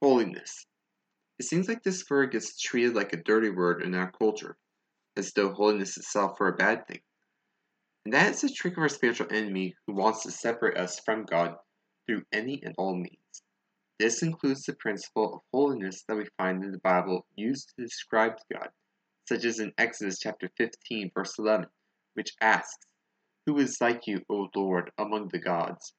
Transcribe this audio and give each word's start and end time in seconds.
Holiness. 0.00 0.64
It 1.40 1.46
seems 1.46 1.68
like 1.68 1.82
this 1.82 2.08
word 2.08 2.30
gets 2.30 2.56
treated 2.60 2.94
like 2.94 3.12
a 3.12 3.22
dirty 3.22 3.50
word 3.50 3.82
in 3.82 3.96
our 3.96 4.12
culture, 4.12 4.56
as 5.16 5.32
though 5.32 5.52
holiness 5.52 5.96
itself 5.96 6.38
were 6.38 6.48
a 6.48 6.56
bad 6.56 6.86
thing. 6.86 7.00
And 8.04 8.14
that 8.14 8.30
is 8.30 8.42
the 8.42 8.48
trick 8.48 8.76
of 8.76 8.82
our 8.82 8.88
spiritual 8.88 9.26
enemy 9.32 9.74
who 9.86 9.94
wants 9.94 10.22
to 10.22 10.30
separate 10.30 10.78
us 10.78 11.00
from 11.00 11.24
God 11.24 11.56
through 12.06 12.24
any 12.32 12.62
and 12.62 12.74
all 12.78 12.94
means. 12.94 13.42
This 13.98 14.22
includes 14.22 14.62
the 14.62 14.74
principle 14.74 15.34
of 15.34 15.40
holiness 15.52 16.04
that 16.06 16.16
we 16.16 16.28
find 16.38 16.62
in 16.62 16.70
the 16.70 16.78
Bible 16.78 17.26
used 17.34 17.70
to 17.70 17.82
describe 17.82 18.38
God, 18.52 18.70
such 19.28 19.44
as 19.44 19.58
in 19.58 19.72
Exodus 19.76 20.20
chapter 20.20 20.48
15, 20.56 21.10
verse 21.12 21.36
11, 21.40 21.66
which 22.14 22.36
asks, 22.40 22.86
Who 23.46 23.58
is 23.58 23.80
like 23.80 24.06
you, 24.06 24.24
O 24.28 24.48
Lord, 24.54 24.92
among 24.96 25.28
the 25.28 25.40
gods? 25.40 25.92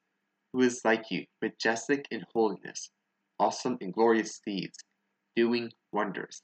Who 0.54 0.62
is 0.62 0.86
like 0.86 1.12
you, 1.12 1.26
majestic 1.42 2.08
in 2.10 2.24
holiness, 2.34 2.90
awesome 3.40 3.78
and 3.82 3.94
glorious 3.94 4.40
deeds, 4.46 4.78
doing 5.36 5.72
wonders? 5.92 6.42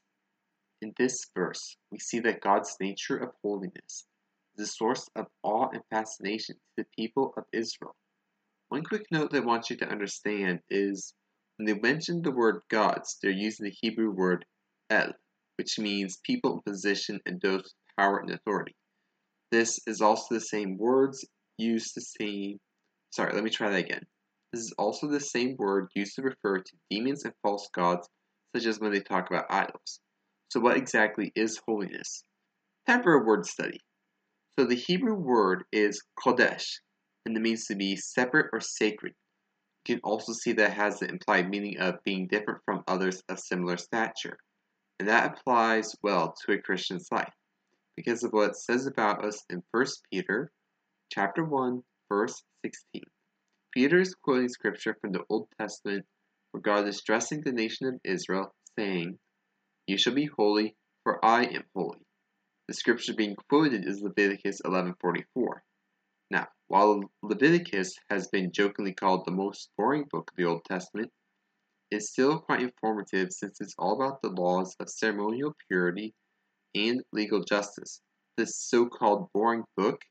In 0.82 0.94
this 0.98 1.26
verse, 1.36 1.78
we 1.92 2.00
see 2.00 2.20
that 2.22 2.42
God's 2.42 2.76
nature 2.80 3.18
of 3.18 3.34
holiness 3.42 4.06
is 4.58 4.70
a 4.70 4.72
source 4.72 5.10
of 5.16 5.28
awe 5.44 5.70
and 5.74 5.82
fascination 5.90 6.56
to 6.56 6.84
the 6.84 6.86
people 6.96 7.34
of 7.38 7.44
Israel. 7.52 7.96
One 8.70 8.84
quick 8.84 9.06
note 9.12 9.32
that 9.32 9.44
I 9.44 9.46
want 9.46 9.70
you 9.70 9.78
to 9.78 9.88
understand 9.88 10.60
is 10.70 11.14
when 11.58 11.66
they 11.66 11.80
mention 11.80 12.22
the 12.22 12.32
word 12.32 12.62
gods, 12.70 13.18
they're 13.22 13.32
using 13.32 13.66
the 13.66 13.76
Hebrew 13.82 14.12
word 14.12 14.46
El, 14.90 15.14
which 15.58 15.80
means 15.80 16.20
people 16.24 16.54
in 16.54 16.62
position 16.62 17.20
and 17.26 17.40
those 17.42 17.64
with 17.64 17.74
power 17.98 18.20
and 18.20 18.30
authority. 18.32 18.76
This 19.52 19.80
is 19.88 20.02
also 20.02 20.36
the 20.36 20.42
same 20.42 20.78
words 20.78 21.26
used 21.58 21.94
to 21.94 22.02
say, 22.02 22.58
sorry, 23.12 23.34
let 23.34 23.44
me 23.44 23.50
try 23.50 23.70
that 23.70 23.86
again. 23.86 24.06
This 24.56 24.68
is 24.68 24.74
also 24.78 25.08
the 25.08 25.20
same 25.20 25.58
word 25.58 25.90
used 25.96 26.16
to 26.16 26.22
refer 26.22 26.60
to 26.60 26.78
demons 26.90 27.26
and 27.26 27.34
false 27.42 27.68
gods, 27.74 28.08
such 28.56 28.66
as 28.66 28.80
when 28.80 28.94
they 28.94 29.02
talk 29.02 29.30
about 29.30 29.52
idols. 29.52 30.00
So, 30.50 30.62
what 30.62 30.78
exactly 30.78 31.34
is 31.36 31.62
holiness? 31.68 32.24
Time 32.88 33.04
for 33.04 33.16
a 33.16 33.26
word 33.26 33.46
study. 33.46 33.82
So, 34.58 34.66
the 34.66 34.78
Hebrew 34.78 35.16
word 35.16 35.66
is 35.74 36.02
kodesh, 36.18 36.80
and 37.26 37.36
it 37.36 37.42
means 37.42 37.66
to 37.66 37.76
be 37.76 37.98
separate 37.98 38.50
or 38.54 38.62
sacred. 38.62 39.14
You 39.86 39.96
can 39.96 40.02
also 40.06 40.32
see 40.32 40.54
that 40.54 40.72
has 40.72 41.00
the 41.00 41.10
implied 41.10 41.50
meaning 41.50 41.78
of 41.80 42.02
being 42.06 42.26
different 42.26 42.62
from 42.64 42.86
others 42.88 43.22
of 43.28 43.42
similar 43.42 43.76
stature. 43.76 44.38
And 45.02 45.10
that 45.10 45.34
applies 45.34 45.94
well 46.02 46.34
to 46.46 46.54
a 46.54 46.62
Christian's 46.62 47.10
life 47.12 47.34
because 47.98 48.24
of 48.24 48.32
what 48.32 48.52
it 48.52 48.56
says 48.56 48.88
about 48.88 49.26
us 49.26 49.44
in 49.50 49.64
1 49.72 49.86
Peter 50.14 50.50
chapter 51.12 51.44
1 51.44 51.84
verse 52.08 52.42
16. 52.64 53.04
Peter 53.76 54.00
is 54.00 54.16
quoting 54.16 54.48
scripture 54.48 54.96
from 55.02 55.12
the 55.12 55.26
Old 55.30 55.50
Testament 55.60 56.06
God 56.62 56.88
is 56.88 57.02
addressing 57.02 57.42
the 57.42 57.52
nation 57.52 57.88
of 57.88 58.00
Israel 58.06 58.56
saying, 58.80 59.20
"You 59.86 59.98
shall 59.98 60.14
be 60.14 60.28
holy, 60.28 60.78
for 61.04 61.24
I 61.24 61.44
am 61.44 61.66
holy." 61.76 62.00
The 62.70 62.74
scripture 62.74 63.14
being 63.14 63.36
quoted 63.36 63.86
is 63.86 64.02
Leviticus 64.02 64.62
11:44. 64.64 65.66
Now, 66.32 66.48
while 66.68 67.12
Leviticus 67.22 67.98
has 68.10 68.30
been 68.30 68.54
jokingly 68.54 68.94
called 68.94 69.26
the 69.26 69.32
most 69.32 69.70
boring 69.76 70.06
book 70.06 70.32
of 70.32 70.38
the 70.38 70.46
Old 70.46 70.64
Testament, 70.64 71.12
it's 71.92 72.12
still 72.12 72.40
quite 72.40 72.62
informative 72.62 73.34
since 73.34 73.60
it's 73.60 73.76
all 73.78 74.02
about 74.02 74.22
the 74.22 74.30
laws 74.30 74.74
of 74.80 74.90
ceremonial 74.90 75.54
purity 75.68 76.16
and 76.74 77.04
legal 77.12 77.44
justice. 77.44 78.02
This 78.38 78.56
so 78.56 78.88
called 78.88 79.30
boring 79.34 79.66
book 79.76 80.06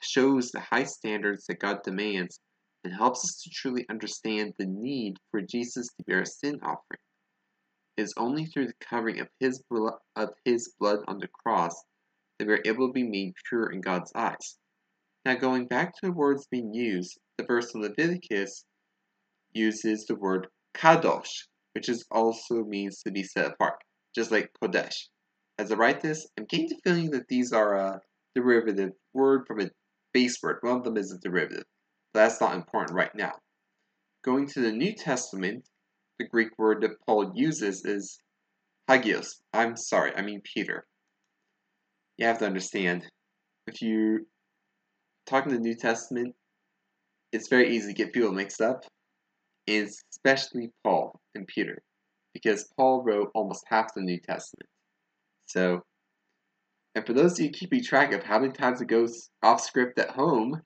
shows 0.00 0.50
the 0.50 0.60
high 0.60 0.84
standards 0.84 1.46
that 1.46 1.60
God 1.60 1.82
demands 1.82 2.40
and 2.84 2.92
helps 2.92 3.24
us 3.24 3.42
to 3.42 3.50
truly 3.50 3.86
understand 3.88 4.54
the 4.58 4.66
need 4.66 5.16
for 5.30 5.40
Jesus 5.40 5.88
to 5.88 6.04
be 6.04 6.14
our 6.14 6.24
sin 6.24 6.60
offering. 6.62 7.00
It 7.96 8.02
is 8.02 8.14
only 8.16 8.46
through 8.46 8.68
the 8.68 8.74
covering 8.80 9.20
of 9.20 9.28
his, 9.40 9.62
blood, 9.68 9.94
of 10.14 10.30
his 10.44 10.72
blood 10.78 11.00
on 11.08 11.18
the 11.18 11.28
cross 11.28 11.74
that 12.38 12.46
we 12.46 12.54
are 12.54 12.62
able 12.64 12.88
to 12.88 12.92
be 12.92 13.02
made 13.02 13.34
pure 13.48 13.70
in 13.70 13.80
God's 13.80 14.12
eyes. 14.14 14.56
Now, 15.24 15.34
going 15.34 15.66
back 15.66 15.94
to 15.94 16.06
the 16.06 16.12
words 16.12 16.46
being 16.50 16.72
used, 16.72 17.18
the 17.36 17.44
verse 17.44 17.74
in 17.74 17.82
Leviticus 17.82 18.64
uses 19.52 20.06
the 20.06 20.14
word 20.14 20.46
kadosh, 20.74 21.46
which 21.74 21.88
is 21.88 22.04
also 22.10 22.62
means 22.64 23.02
to 23.02 23.10
be 23.10 23.24
set 23.24 23.46
apart, 23.46 23.82
just 24.14 24.30
like 24.30 24.52
kodesh. 24.62 25.08
As 25.58 25.72
I 25.72 25.74
write 25.74 26.00
this, 26.00 26.26
I'm 26.38 26.44
getting 26.44 26.68
the 26.68 26.80
feeling 26.84 27.10
that 27.10 27.26
these 27.28 27.52
are 27.52 27.74
a 27.74 28.00
derivative 28.34 28.92
word 29.18 29.46
from 29.46 29.60
a 29.60 29.70
base 30.14 30.38
word. 30.42 30.58
One 30.62 30.78
of 30.78 30.84
them 30.84 30.96
is 30.96 31.12
a 31.12 31.18
derivative. 31.18 31.64
That's 32.14 32.40
not 32.40 32.54
important 32.54 32.96
right 32.96 33.14
now. 33.14 33.32
Going 34.24 34.46
to 34.48 34.60
the 34.60 34.72
New 34.72 34.94
Testament, 34.94 35.68
the 36.18 36.26
Greek 36.26 36.50
word 36.58 36.82
that 36.82 37.00
Paul 37.06 37.32
uses 37.34 37.84
is 37.84 38.18
hagios. 38.88 39.42
I'm 39.52 39.76
sorry, 39.76 40.12
I 40.16 40.22
mean 40.22 40.40
Peter. 40.42 40.86
You 42.16 42.26
have 42.26 42.38
to 42.38 42.46
understand, 42.46 43.06
if 43.66 43.82
you 43.82 44.26
talking 45.26 45.52
the 45.52 45.58
New 45.58 45.76
Testament, 45.76 46.34
it's 47.32 47.48
very 47.48 47.76
easy 47.76 47.88
to 47.88 47.94
get 47.94 48.14
people 48.14 48.32
mixed 48.32 48.60
up, 48.60 48.84
and 49.66 49.88
especially 50.12 50.70
Paul 50.82 51.20
and 51.34 51.46
Peter, 51.46 51.82
because 52.32 52.72
Paul 52.76 53.02
wrote 53.04 53.30
almost 53.34 53.64
half 53.68 53.94
the 53.94 54.00
New 54.00 54.18
Testament. 54.18 54.68
So, 55.46 55.82
and 56.98 57.06
for 57.06 57.12
those 57.12 57.38
of 57.38 57.44
you 57.44 57.50
keeping 57.52 57.80
track 57.80 58.12
of 58.12 58.24
how 58.24 58.40
many 58.40 58.52
times 58.52 58.80
it 58.80 58.88
goes 58.88 59.30
off 59.40 59.60
script 59.60 60.00
at 60.00 60.10
home, 60.10 60.60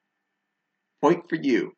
point 1.03 1.29
for 1.29 1.37
you. 1.37 1.73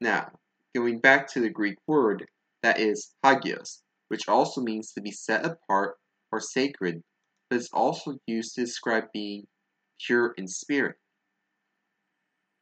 Now, 0.00 0.30
going 0.74 1.00
back 1.00 1.30
to 1.34 1.40
the 1.40 1.50
Greek 1.50 1.76
word, 1.86 2.24
that 2.62 2.80
is 2.80 3.12
hagios, 3.22 3.82
which 4.08 4.30
also 4.30 4.62
means 4.62 4.92
to 4.92 5.02
be 5.02 5.10
set 5.10 5.44
apart 5.44 5.96
or 6.32 6.40
sacred, 6.40 7.02
but 7.50 7.56
is 7.56 7.68
also 7.70 8.16
used 8.26 8.54
to 8.54 8.62
describe 8.62 9.04
being 9.12 9.46
pure 10.06 10.32
in 10.38 10.48
spirit. 10.48 10.96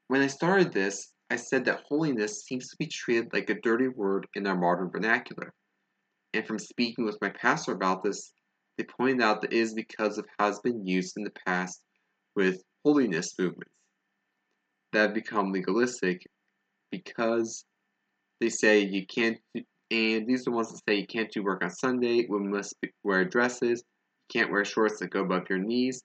When 0.08 0.20
I 0.20 0.26
started 0.26 0.72
this, 0.72 1.12
I 1.30 1.36
said 1.36 1.64
that 1.66 1.84
holiness 1.88 2.44
seems 2.44 2.68
to 2.70 2.76
be 2.76 2.88
treated 2.88 3.32
like 3.32 3.50
a 3.50 3.60
dirty 3.60 3.86
word 3.86 4.26
in 4.34 4.48
our 4.48 4.58
modern 4.58 4.90
vernacular. 4.90 5.52
And 6.32 6.44
from 6.44 6.58
speaking 6.58 7.04
with 7.04 7.18
my 7.20 7.28
pastor 7.28 7.70
about 7.70 8.02
this, 8.02 8.32
they 8.76 8.84
pointed 8.84 9.22
out 9.22 9.40
that 9.40 9.52
it 9.52 9.58
is 9.58 9.74
because 9.74 10.18
of 10.18 10.26
how 10.38 10.48
it's 10.48 10.60
been 10.60 10.86
used 10.86 11.16
in 11.16 11.24
the 11.24 11.32
past 11.46 11.82
with 12.34 12.62
holiness 12.84 13.34
movements 13.38 13.72
that 14.92 15.00
have 15.00 15.14
become 15.14 15.52
legalistic 15.52 16.26
because 16.90 17.64
they 18.40 18.48
say 18.48 18.80
you 18.80 19.06
can't, 19.06 19.38
and 19.54 20.26
these 20.26 20.42
are 20.42 20.50
the 20.50 20.50
ones 20.52 20.70
that 20.70 20.80
say 20.88 20.96
you 20.96 21.06
can't 21.06 21.30
do 21.32 21.42
work 21.42 21.62
on 21.62 21.70
Sunday, 21.70 22.26
women 22.28 22.50
must 22.50 22.74
wear 23.02 23.24
dresses, 23.24 23.82
you 24.28 24.40
can't 24.40 24.52
wear 24.52 24.64
shorts 24.64 24.98
that 25.00 25.10
go 25.10 25.20
above 25.20 25.48
your 25.48 25.58
knees, 25.58 26.02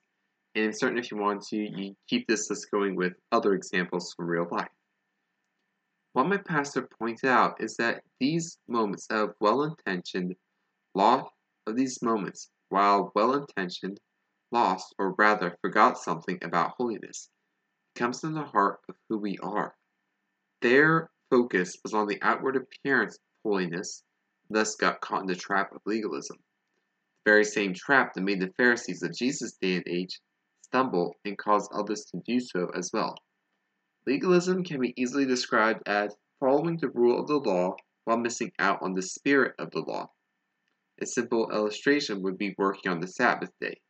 and 0.54 0.76
certain 0.76 0.98
if 0.98 1.10
you 1.10 1.16
want 1.16 1.42
to, 1.42 1.56
you 1.56 1.94
keep 2.08 2.26
this 2.26 2.50
list 2.50 2.70
going 2.70 2.96
with 2.96 3.12
other 3.32 3.52
examples 3.54 4.12
from 4.16 4.26
real 4.26 4.48
life. 4.50 4.68
What 6.12 6.28
my 6.28 6.38
pastor 6.38 6.88
pointed 6.98 7.30
out 7.30 7.62
is 7.62 7.76
that 7.76 8.02
these 8.18 8.58
moments 8.66 9.06
of 9.10 9.34
well-intentioned 9.40 10.34
law 10.94 11.30
of 11.66 11.76
these 11.76 12.02
moments, 12.02 12.50
while 12.70 13.12
well-intentioned, 13.14 14.00
lost 14.50 14.94
or 14.98 15.12
rather 15.18 15.56
forgot 15.60 15.98
something 15.98 16.38
about 16.42 16.70
holiness, 16.78 17.28
It 17.94 17.98
comes 17.98 18.20
from 18.20 18.32
the 18.32 18.44
heart 18.44 18.80
of 18.88 18.96
who 19.08 19.18
we 19.18 19.36
are. 19.38 19.76
Their 20.62 21.10
focus 21.30 21.76
was 21.82 21.94
on 21.94 22.06
the 22.06 22.22
outward 22.22 22.56
appearance 22.56 23.16
of 23.16 23.22
holiness, 23.44 24.02
thus 24.48 24.76
got 24.76 25.00
caught 25.00 25.20
in 25.20 25.26
the 25.26 25.36
trap 25.36 25.74
of 25.74 25.82
legalism. 25.84 26.38
The 27.24 27.30
very 27.30 27.44
same 27.44 27.74
trap 27.74 28.14
that 28.14 28.22
made 28.22 28.40
the 28.40 28.52
Pharisees 28.56 29.02
of 29.02 29.12
Jesus' 29.12 29.56
day 29.60 29.76
and 29.76 29.88
age 29.88 30.20
stumble 30.62 31.16
and 31.24 31.36
cause 31.36 31.68
others 31.72 32.04
to 32.06 32.22
do 32.24 32.40
so 32.40 32.70
as 32.74 32.90
well. 32.92 33.18
Legalism 34.06 34.64
can 34.64 34.80
be 34.80 34.94
easily 34.96 35.26
described 35.26 35.82
as 35.86 36.16
following 36.38 36.78
the 36.78 36.88
rule 36.88 37.20
of 37.20 37.26
the 37.26 37.36
law 37.36 37.74
while 38.04 38.16
missing 38.16 38.52
out 38.58 38.80
on 38.80 38.94
the 38.94 39.02
spirit 39.02 39.54
of 39.58 39.70
the 39.72 39.80
law. 39.80 40.10
A 41.02 41.06
simple 41.06 41.50
illustration 41.50 42.22
would 42.22 42.36
be 42.36 42.54
working 42.58 42.92
on 42.92 43.00
the 43.00 43.08
Sabbath 43.08 43.50
day, 43.58 43.80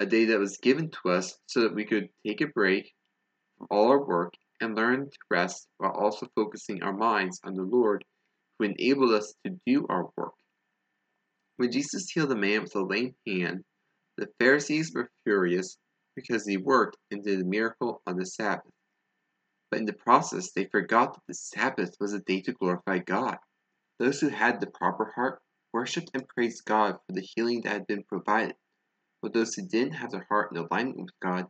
a 0.00 0.06
day 0.06 0.24
that 0.24 0.40
was 0.40 0.56
given 0.56 0.90
to 0.90 1.10
us 1.10 1.38
so 1.46 1.60
that 1.60 1.74
we 1.74 1.84
could 1.84 2.08
take 2.26 2.40
a 2.40 2.48
break 2.48 2.92
from 3.56 3.68
all 3.70 3.90
our 3.90 4.04
work 4.04 4.34
and 4.60 4.74
learn 4.74 5.08
to 5.08 5.18
rest 5.30 5.68
while 5.78 5.92
also 5.92 6.26
focusing 6.34 6.82
our 6.82 6.92
minds 6.92 7.40
on 7.44 7.54
the 7.54 7.62
Lord 7.62 8.04
who 8.58 8.64
enabled 8.64 9.12
us 9.12 9.34
to 9.44 9.56
do 9.66 9.86
our 9.88 10.08
work. 10.16 10.34
When 11.58 11.70
Jesus 11.70 12.10
healed 12.10 12.32
a 12.32 12.36
man 12.36 12.62
with 12.62 12.74
a 12.74 12.82
lame 12.82 13.14
hand, 13.24 13.64
the 14.16 14.28
Pharisees 14.40 14.92
were 14.92 15.12
furious 15.22 15.78
because 16.16 16.44
he 16.44 16.56
worked 16.56 16.96
and 17.12 17.22
did 17.22 17.40
a 17.40 17.44
miracle 17.44 18.02
on 18.06 18.16
the 18.16 18.26
Sabbath. 18.26 18.72
But 19.70 19.80
in 19.80 19.86
the 19.86 19.92
process, 19.92 20.50
they 20.50 20.66
forgot 20.66 21.14
that 21.14 21.22
the 21.28 21.34
Sabbath 21.34 21.94
was 22.00 22.12
a 22.12 22.20
day 22.20 22.40
to 22.42 22.52
glorify 22.52 22.98
God. 22.98 23.38
Those 24.00 24.20
who 24.20 24.28
had 24.28 24.60
the 24.60 24.66
proper 24.66 25.12
heart 25.14 25.40
worshipped 25.74 26.12
and 26.14 26.28
praised 26.28 26.64
God 26.64 27.00
for 27.04 27.12
the 27.12 27.28
healing 27.34 27.62
that 27.62 27.72
had 27.72 27.86
been 27.88 28.04
provided, 28.04 28.54
but 29.20 29.32
those 29.34 29.54
who 29.54 29.66
didn't 29.66 29.94
have 29.94 30.12
their 30.12 30.24
heart 30.28 30.52
in 30.52 30.58
alignment 30.58 31.00
with 31.00 31.20
God 31.20 31.46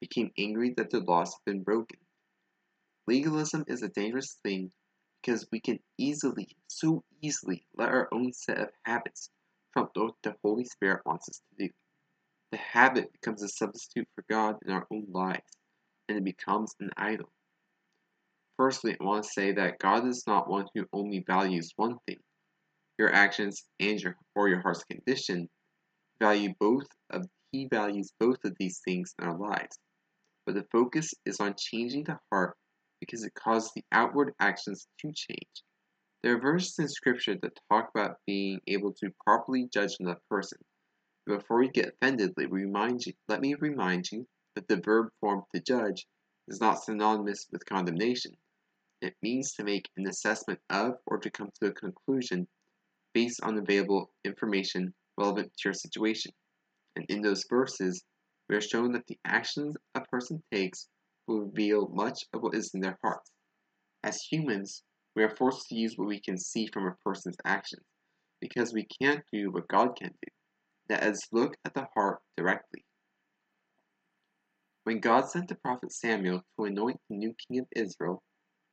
became 0.00 0.30
angry 0.38 0.72
that 0.76 0.90
their 0.90 1.00
laws 1.00 1.34
had 1.34 1.52
been 1.52 1.64
broken. 1.64 1.98
Legalism 3.08 3.64
is 3.66 3.82
a 3.82 3.88
dangerous 3.88 4.38
thing 4.44 4.70
because 5.20 5.48
we 5.50 5.58
can 5.58 5.80
easily, 5.98 6.56
so 6.68 7.02
easily, 7.20 7.66
let 7.76 7.88
our 7.88 8.08
own 8.12 8.32
set 8.32 8.58
of 8.58 8.68
habits 8.84 9.30
trump 9.72 9.90
what 9.94 10.14
the 10.22 10.36
Holy 10.44 10.64
Spirit 10.64 11.02
wants 11.04 11.28
us 11.28 11.40
to 11.40 11.66
do. 11.66 11.72
The 12.52 12.58
habit 12.58 13.12
becomes 13.12 13.42
a 13.42 13.48
substitute 13.48 14.06
for 14.14 14.24
God 14.30 14.56
in 14.64 14.70
our 14.70 14.86
own 14.92 15.06
lives, 15.10 15.58
and 16.08 16.16
it 16.16 16.24
becomes 16.24 16.76
an 16.78 16.90
idol. 16.96 17.32
Firstly, 18.56 18.96
I 19.00 19.04
want 19.04 19.24
to 19.24 19.30
say 19.30 19.52
that 19.52 19.80
God 19.80 20.06
is 20.06 20.24
not 20.28 20.48
one 20.48 20.66
who 20.74 20.86
only 20.92 21.24
values 21.26 21.72
one 21.74 21.98
thing. 22.06 22.20
Your 22.98 23.12
actions 23.12 23.64
and 23.80 24.00
your 24.00 24.16
or 24.34 24.48
your 24.48 24.60
heart's 24.60 24.84
condition 24.84 25.48
value 26.20 26.54
both 26.60 26.86
of 27.10 27.26
he 27.50 27.66
values 27.66 28.12
both 28.18 28.38
of 28.44 28.56
these 28.58 28.80
things 28.84 29.14
in 29.18 29.28
our 29.28 29.38
lives. 29.38 29.78
But 30.46 30.54
the 30.54 30.66
focus 30.72 31.12
is 31.24 31.40
on 31.40 31.54
changing 31.56 32.04
the 32.04 32.18
heart 32.30 32.56
because 33.00 33.24
it 33.24 33.34
causes 33.34 33.70
the 33.74 33.84
outward 33.92 34.34
actions 34.40 34.86
to 35.00 35.12
change. 35.12 35.62
There 36.22 36.36
are 36.36 36.40
verses 36.40 36.78
in 36.78 36.88
scripture 36.88 37.36
that 37.42 37.60
talk 37.70 37.90
about 37.94 38.16
being 38.26 38.60
able 38.66 38.92
to 38.94 39.14
properly 39.24 39.68
judge 39.72 39.96
another 40.00 40.20
person. 40.30 40.58
Before 41.26 41.62
you 41.62 41.70
get 41.70 41.94
offended, 41.94 42.32
let 42.36 42.50
remind 42.50 43.04
you, 43.06 43.12
let 43.28 43.40
me 43.40 43.54
remind 43.54 44.10
you 44.10 44.26
that 44.54 44.68
the 44.68 44.80
verb 44.84 45.08
form 45.20 45.42
to 45.54 45.60
judge 45.60 46.06
is 46.48 46.60
not 46.60 46.82
synonymous 46.82 47.46
with 47.50 47.66
condemnation. 47.66 48.36
It 49.00 49.14
means 49.22 49.52
to 49.54 49.64
make 49.64 49.90
an 49.96 50.06
assessment 50.06 50.60
of 50.70 50.94
or 51.06 51.18
to 51.18 51.30
come 51.30 51.50
to 51.60 51.68
a 51.68 51.72
conclusion 51.72 52.48
based 53.14 53.40
on 53.42 53.56
available 53.56 54.10
information 54.24 54.92
relevant 55.16 55.52
to 55.56 55.68
your 55.68 55.74
situation. 55.74 56.32
And 56.96 57.06
in 57.08 57.22
those 57.22 57.44
verses, 57.48 58.04
we 58.48 58.56
are 58.56 58.60
shown 58.60 58.92
that 58.92 59.06
the 59.06 59.18
actions 59.24 59.76
a 59.94 60.00
person 60.02 60.42
takes 60.52 60.88
will 61.26 61.42
reveal 61.46 61.88
much 61.92 62.24
of 62.32 62.42
what 62.42 62.54
is 62.54 62.72
in 62.74 62.80
their 62.80 62.98
heart. 63.02 63.22
As 64.02 64.20
humans, 64.20 64.82
we 65.16 65.22
are 65.22 65.34
forced 65.36 65.68
to 65.68 65.76
use 65.76 65.94
what 65.96 66.08
we 66.08 66.20
can 66.20 66.36
see 66.36 66.68
from 66.72 66.86
a 66.86 66.96
person's 67.04 67.36
actions, 67.44 67.84
because 68.40 68.74
we 68.74 68.86
can't 69.00 69.22
do 69.32 69.50
what 69.50 69.68
God 69.68 69.96
can 69.96 70.08
do. 70.10 70.28
That 70.88 71.04
is, 71.04 71.26
look 71.32 71.56
at 71.64 71.72
the 71.72 71.86
heart 71.94 72.18
directly. 72.36 72.84
When 74.84 75.00
God 75.00 75.30
sent 75.30 75.48
the 75.48 75.54
prophet 75.54 75.92
Samuel 75.92 76.42
to 76.58 76.66
anoint 76.66 76.98
the 77.08 77.16
new 77.16 77.34
king 77.48 77.60
of 77.60 77.66
Israel, 77.74 78.22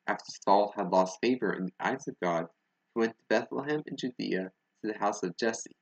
after 0.08 0.26
Saul 0.44 0.74
had 0.76 0.92
lost 0.92 1.20
favor 1.22 1.54
in 1.54 1.68
the 1.68 1.74
eyes 1.80 2.06
of 2.10 2.16
God, 2.22 2.48
he 2.94 3.00
went 3.00 3.14
to 3.14 3.24
Bethlehem 3.30 3.82
in 3.86 3.98
Judea 3.98 4.52
to 4.82 4.92
the 4.92 4.98
house 4.98 5.24
of 5.24 5.38
Jesse. 5.38 5.76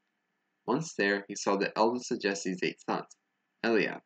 Once 0.65 0.93
there, 0.93 1.25
he 1.27 1.35
saw 1.35 1.55
the 1.55 1.75
eldest 1.77 2.11
of 2.11 2.21
Jesse's 2.21 2.59
eight 2.61 2.79
sons, 2.81 3.07
Eliab. 3.63 4.01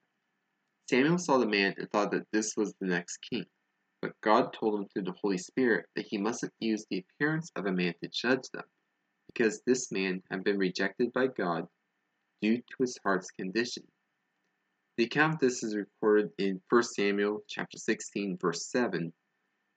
Samuel 0.89 1.17
saw 1.17 1.37
the 1.37 1.47
man 1.47 1.73
and 1.77 1.89
thought 1.89 2.11
that 2.11 2.27
this 2.31 2.55
was 2.55 2.73
the 2.79 2.87
next 2.87 3.17
king. 3.17 3.45
But 4.01 4.19
God 4.21 4.53
told 4.53 4.79
him 4.79 4.87
through 4.87 5.03
the 5.03 5.15
Holy 5.21 5.37
Spirit 5.37 5.85
that 5.95 6.05
he 6.07 6.17
mustn't 6.17 6.53
use 6.59 6.85
the 6.89 6.99
appearance 6.99 7.51
of 7.55 7.65
a 7.65 7.71
man 7.71 7.93
to 8.01 8.09
judge 8.09 8.49
them, 8.53 8.65
because 9.27 9.61
this 9.61 9.91
man 9.91 10.21
had 10.29 10.43
been 10.43 10.57
rejected 10.57 11.13
by 11.13 11.27
God 11.27 11.67
due 12.41 12.57
to 12.57 12.75
his 12.79 12.99
heart's 13.03 13.31
condition. 13.31 13.83
The 14.97 15.05
account 15.05 15.35
of 15.35 15.39
this 15.39 15.63
is 15.63 15.75
recorded 15.75 16.31
in 16.37 16.61
1 16.69 16.83
Samuel 16.83 17.43
chapter 17.47 17.77
16, 17.77 18.37
verse 18.39 18.69
7, 18.69 19.13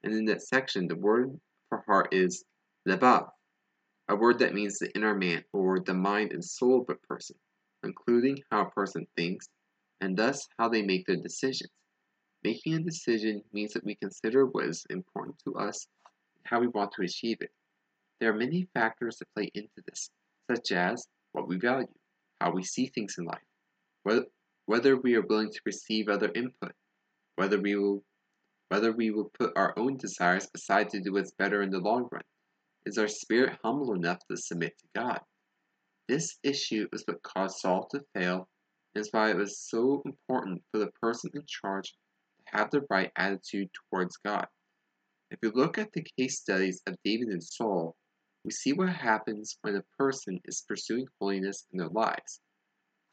and 0.02 0.14
in 0.14 0.24
that 0.26 0.42
section, 0.42 0.88
the 0.88 0.96
word 0.96 1.40
for 1.68 1.84
heart 1.86 2.12
is 2.12 2.44
levav, 2.86 3.28
a 4.08 4.16
word 4.16 4.38
that 4.38 4.54
means 4.54 4.78
the 4.78 4.94
inner 4.94 5.14
man 5.14 5.44
or 5.52 5.80
the 5.80 5.94
mind 5.94 6.32
and 6.32 6.44
soul 6.44 6.82
of 6.82 6.88
a 6.88 7.06
person, 7.06 7.36
including 7.82 8.38
how 8.50 8.62
a 8.62 8.70
person 8.70 9.06
thinks 9.16 9.48
and 10.00 10.16
thus 10.16 10.46
how 10.58 10.68
they 10.68 10.82
make 10.82 11.06
their 11.06 11.16
decisions. 11.16 11.70
Making 12.44 12.74
a 12.74 12.80
decision 12.80 13.42
means 13.52 13.72
that 13.72 13.84
we 13.84 13.96
consider 13.96 14.46
what 14.46 14.66
is 14.66 14.86
important 14.90 15.36
to 15.44 15.54
us 15.56 15.88
and 16.36 16.44
how 16.44 16.60
we 16.60 16.68
want 16.68 16.92
to 16.92 17.02
achieve 17.02 17.38
it. 17.40 17.50
There 18.20 18.30
are 18.30 18.36
many 18.36 18.68
factors 18.72 19.16
that 19.18 19.34
play 19.34 19.50
into 19.54 19.82
this, 19.86 20.10
such 20.50 20.70
as 20.72 21.08
what 21.32 21.48
we 21.48 21.58
value, 21.58 21.88
how 22.40 22.52
we 22.52 22.62
see 22.62 22.86
things 22.86 23.16
in 23.18 23.24
life, 23.24 23.42
whether, 24.66 24.96
we 24.96 25.16
are 25.16 25.26
willing 25.26 25.50
to 25.50 25.60
receive 25.64 26.08
other 26.08 26.30
input, 26.34 26.72
whether 27.34 27.60
we 27.60 27.76
will 27.76 28.04
whether 28.68 28.90
we 28.92 29.10
will 29.12 29.30
put 29.38 29.52
our 29.56 29.78
own 29.78 29.96
desires 29.96 30.48
aside 30.54 30.88
to 30.90 31.00
do 31.00 31.12
what's 31.12 31.30
better 31.32 31.62
in 31.62 31.70
the 31.70 31.78
long 31.78 32.08
run. 32.10 32.22
Is 32.86 32.98
our 32.98 33.08
spirit 33.08 33.58
humble 33.64 33.94
enough 33.94 34.20
to 34.30 34.36
submit 34.36 34.78
to 34.78 34.86
God? 34.94 35.20
This 36.06 36.38
issue 36.44 36.86
is 36.92 37.02
what 37.04 37.20
caused 37.24 37.58
Saul 37.58 37.88
to 37.90 38.00
fail, 38.14 38.48
and 38.94 39.02
is 39.02 39.08
why 39.10 39.30
it 39.30 39.36
was 39.36 39.58
so 39.58 40.02
important 40.06 40.62
for 40.70 40.78
the 40.78 40.92
person 41.02 41.32
in 41.34 41.42
charge 41.48 41.90
to 41.90 42.56
have 42.56 42.70
the 42.70 42.86
right 42.88 43.10
attitude 43.16 43.68
towards 43.90 44.16
God. 44.18 44.46
If 45.32 45.40
we 45.42 45.50
look 45.50 45.78
at 45.78 45.92
the 45.92 46.06
case 46.16 46.38
studies 46.38 46.80
of 46.86 46.94
David 47.04 47.26
and 47.26 47.42
Saul, 47.42 47.96
we 48.44 48.52
see 48.52 48.72
what 48.72 48.88
happens 48.90 49.58
when 49.62 49.74
a 49.74 49.82
person 49.98 50.40
is 50.44 50.64
pursuing 50.68 51.08
holiness 51.20 51.66
in 51.72 51.78
their 51.78 51.88
lives. 51.88 52.40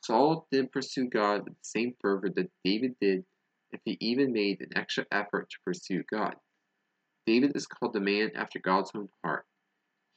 Saul 0.03 0.47
didn't 0.51 0.71
pursue 0.71 1.09
God 1.09 1.45
with 1.45 1.53
the 1.53 1.63
same 1.63 1.95
fervor 1.99 2.29
that 2.35 2.51
David 2.63 2.93
did 3.01 3.25
if 3.71 3.81
he 3.85 3.97
even 3.99 4.33
made 4.33 4.61
an 4.61 4.69
extra 4.75 5.07
effort 5.11 5.49
to 5.49 5.57
pursue 5.65 6.03
God. 6.11 6.35
David 7.25 7.55
is 7.55 7.65
called 7.65 7.93
the 7.93 7.99
man 7.99 8.29
after 8.35 8.59
God's 8.59 8.91
own 8.93 9.09
heart. 9.23 9.47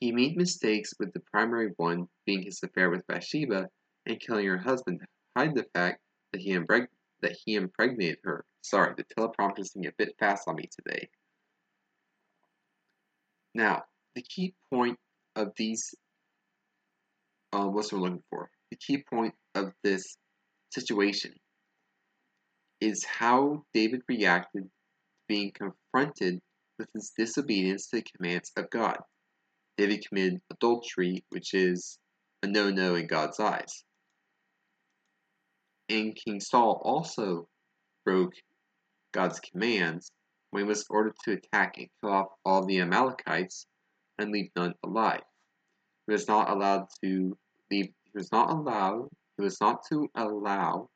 He 0.00 0.12
made 0.12 0.36
mistakes 0.36 0.92
with 0.98 1.12
the 1.12 1.20
primary 1.20 1.72
one 1.76 2.08
being 2.26 2.42
his 2.42 2.62
affair 2.62 2.90
with 2.90 3.06
Bathsheba 3.06 3.68
and 4.04 4.20
killing 4.20 4.46
her 4.46 4.58
husband 4.58 5.00
to 5.00 5.06
hide 5.36 5.54
the 5.54 5.66
fact 5.74 6.00
that 6.32 6.42
he, 6.42 6.52
impreg- 6.52 6.88
that 7.22 7.36
he 7.44 7.54
impregnated 7.54 8.18
her. 8.24 8.44
Sorry, 8.60 8.94
the 8.96 9.04
teleprompter 9.04 9.60
is 9.60 9.70
being 9.70 9.86
a 9.86 9.92
bit 9.96 10.14
fast 10.18 10.48
on 10.48 10.56
me 10.56 10.68
today. 10.70 11.08
Now, 13.54 13.84
the 14.14 14.22
key 14.22 14.54
point 14.70 14.98
of 15.34 15.52
these, 15.56 15.94
uh, 17.52 17.66
what's 17.66 17.92
we're 17.92 18.00
looking 18.00 18.22
for? 18.28 18.50
The 18.70 18.76
key 18.76 19.02
point 19.02 19.34
of 19.54 19.72
this 19.82 20.18
situation 20.72 21.32
is 22.80 23.04
how 23.04 23.64
David 23.72 24.02
reacted 24.08 24.64
to 24.64 24.70
being 25.26 25.52
confronted 25.52 26.40
with 26.78 26.88
his 26.92 27.12
disobedience 27.16 27.88
to 27.88 27.96
the 27.96 28.02
commands 28.02 28.52
of 28.56 28.68
God. 28.68 28.98
David 29.76 30.06
committed 30.06 30.40
adultery, 30.50 31.24
which 31.28 31.54
is 31.54 31.98
a 32.42 32.46
no 32.46 32.70
no 32.70 32.94
in 32.94 33.06
God's 33.06 33.38
eyes. 33.40 33.84
And 35.88 36.16
King 36.16 36.40
Saul 36.40 36.80
also 36.82 37.48
broke 38.04 38.32
God's 39.12 39.40
commands 39.40 40.10
when 40.50 40.64
he 40.64 40.68
was 40.68 40.86
ordered 40.88 41.14
to 41.24 41.32
attack 41.32 41.78
and 41.78 41.88
kill 42.00 42.12
off 42.12 42.26
all 42.44 42.64
the 42.64 42.80
Amalekites 42.80 43.66
and 44.18 44.30
leave 44.30 44.50
none 44.56 44.74
alive. 44.84 45.22
He 46.06 46.12
was 46.12 46.26
not 46.28 46.50
allowed 46.50 46.86
to 47.02 47.36
leave, 47.70 47.86
he 48.04 48.10
was 48.14 48.30
not 48.32 48.50
allowed, 48.50 49.08
he 49.36 49.42
was 49.42 49.60
not 49.60 49.84
to 49.90 50.08
allow, 50.14 50.88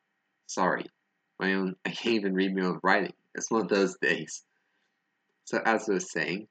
sorry, 0.47 0.87
my 1.39 1.55
own, 1.55 1.77
I 1.85 1.91
can't 1.91 2.17
even 2.17 2.35
read 2.35 2.55
my 2.55 2.67
own 2.67 2.81
writing. 2.83 3.15
It's 3.35 3.51
one 3.51 3.63
of 3.63 3.69
those 3.69 3.97
days. 4.01 4.45
So, 5.45 5.61
as 5.65 5.89
I 5.89 5.95
was 5.95 6.13
saying, 6.13 6.49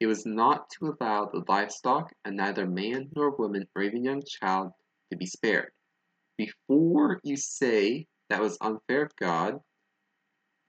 it 0.00 0.06
was 0.06 0.24
not 0.24 0.70
to 0.70 0.94
allow 1.00 1.26
the 1.26 1.44
livestock 1.48 2.12
and 2.24 2.36
neither 2.36 2.66
man 2.66 3.08
nor 3.14 3.36
woman 3.36 3.66
or 3.74 3.82
even 3.82 4.04
young 4.04 4.22
child 4.40 4.70
to 5.10 5.16
be 5.16 5.26
spared. 5.26 5.70
Before 6.36 7.20
you 7.24 7.36
say 7.36 8.06
that 8.30 8.40
was 8.40 8.58
unfair 8.60 9.02
of 9.02 9.16
God, 9.16 9.58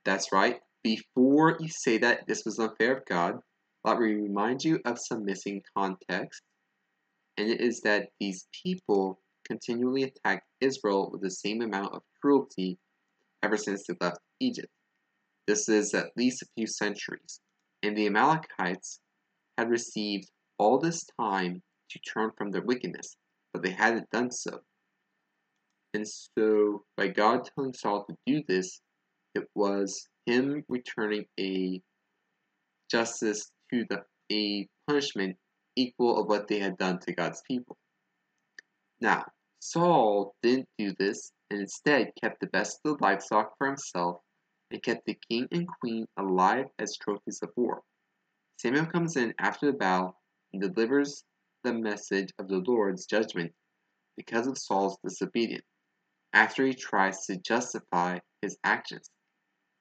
that's 0.04 0.32
right, 0.32 0.60
before 0.82 1.56
you 1.60 1.68
say 1.68 1.98
that 1.98 2.26
this 2.26 2.44
was 2.44 2.58
unfair 2.58 2.96
of 2.96 3.04
God, 3.04 3.38
let 3.84 3.98
me 3.98 4.14
remind 4.14 4.64
you 4.64 4.80
of 4.84 4.98
some 4.98 5.24
missing 5.24 5.62
context, 5.76 6.42
and 7.36 7.48
it 7.48 7.60
is 7.60 7.80
that 7.82 8.08
these 8.18 8.46
people 8.64 9.20
continually 9.46 10.04
attacked 10.04 10.46
Israel 10.60 11.10
with 11.12 11.22
the 11.22 11.30
same 11.30 11.60
amount 11.62 11.94
of 11.94 12.02
cruelty 12.20 12.78
ever 13.42 13.56
since 13.56 13.84
they 13.86 13.94
left 14.00 14.18
Egypt. 14.40 14.72
This 15.46 15.68
is 15.68 15.94
at 15.94 16.16
least 16.16 16.42
a 16.42 16.46
few 16.56 16.66
centuries, 16.66 17.40
and 17.82 17.96
the 17.96 18.06
Amalekites 18.06 19.00
had 19.58 19.70
received 19.70 20.30
all 20.58 20.78
this 20.78 21.04
time 21.18 21.62
to 21.90 21.98
turn 22.00 22.30
from 22.36 22.50
their 22.50 22.62
wickedness, 22.62 23.16
but 23.52 23.62
they 23.62 23.70
hadn't 23.70 24.10
done 24.10 24.30
so. 24.30 24.60
And 25.94 26.06
so, 26.06 26.84
by 26.96 27.08
God 27.08 27.48
telling 27.54 27.72
Saul 27.72 28.04
to 28.04 28.16
do 28.26 28.42
this, 28.46 28.80
it 29.34 29.48
was 29.54 30.06
him 30.26 30.64
returning 30.68 31.24
a 31.38 31.80
justice 32.90 33.50
to 33.72 33.84
the 33.88 34.04
a 34.32 34.68
punishment 34.86 35.36
equal 35.76 36.20
of 36.20 36.28
what 36.28 36.48
they 36.48 36.58
had 36.58 36.78
done 36.78 36.98
to 37.00 37.12
God's 37.12 37.42
people. 37.48 37.76
Now, 39.00 39.24
Saul 39.60 40.34
didn't 40.42 40.68
do 40.78 40.94
this 40.98 41.32
and 41.50 41.60
instead 41.60 42.12
kept 42.20 42.40
the 42.40 42.46
best 42.48 42.80
of 42.84 42.98
the 42.98 43.04
livestock 43.04 43.52
for 43.58 43.66
himself 43.66 44.20
and 44.70 44.82
kept 44.82 45.04
the 45.06 45.18
king 45.28 45.48
and 45.50 45.66
queen 45.80 46.06
alive 46.16 46.66
as 46.78 46.96
trophies 46.96 47.40
of 47.42 47.50
war. 47.56 47.82
Samuel 48.60 48.84
comes 48.84 49.16
in 49.16 49.32
after 49.38 49.64
the 49.64 49.78
battle 49.78 50.20
and 50.52 50.60
delivers 50.60 51.24
the 51.64 51.72
message 51.72 52.28
of 52.38 52.46
the 52.46 52.58
Lord's 52.58 53.06
judgment 53.06 53.54
because 54.18 54.46
of 54.46 54.58
Saul's 54.58 54.98
disobedience, 55.02 55.64
after 56.34 56.66
he 56.66 56.74
tries 56.74 57.24
to 57.24 57.38
justify 57.38 58.18
his 58.42 58.58
actions. 58.62 59.08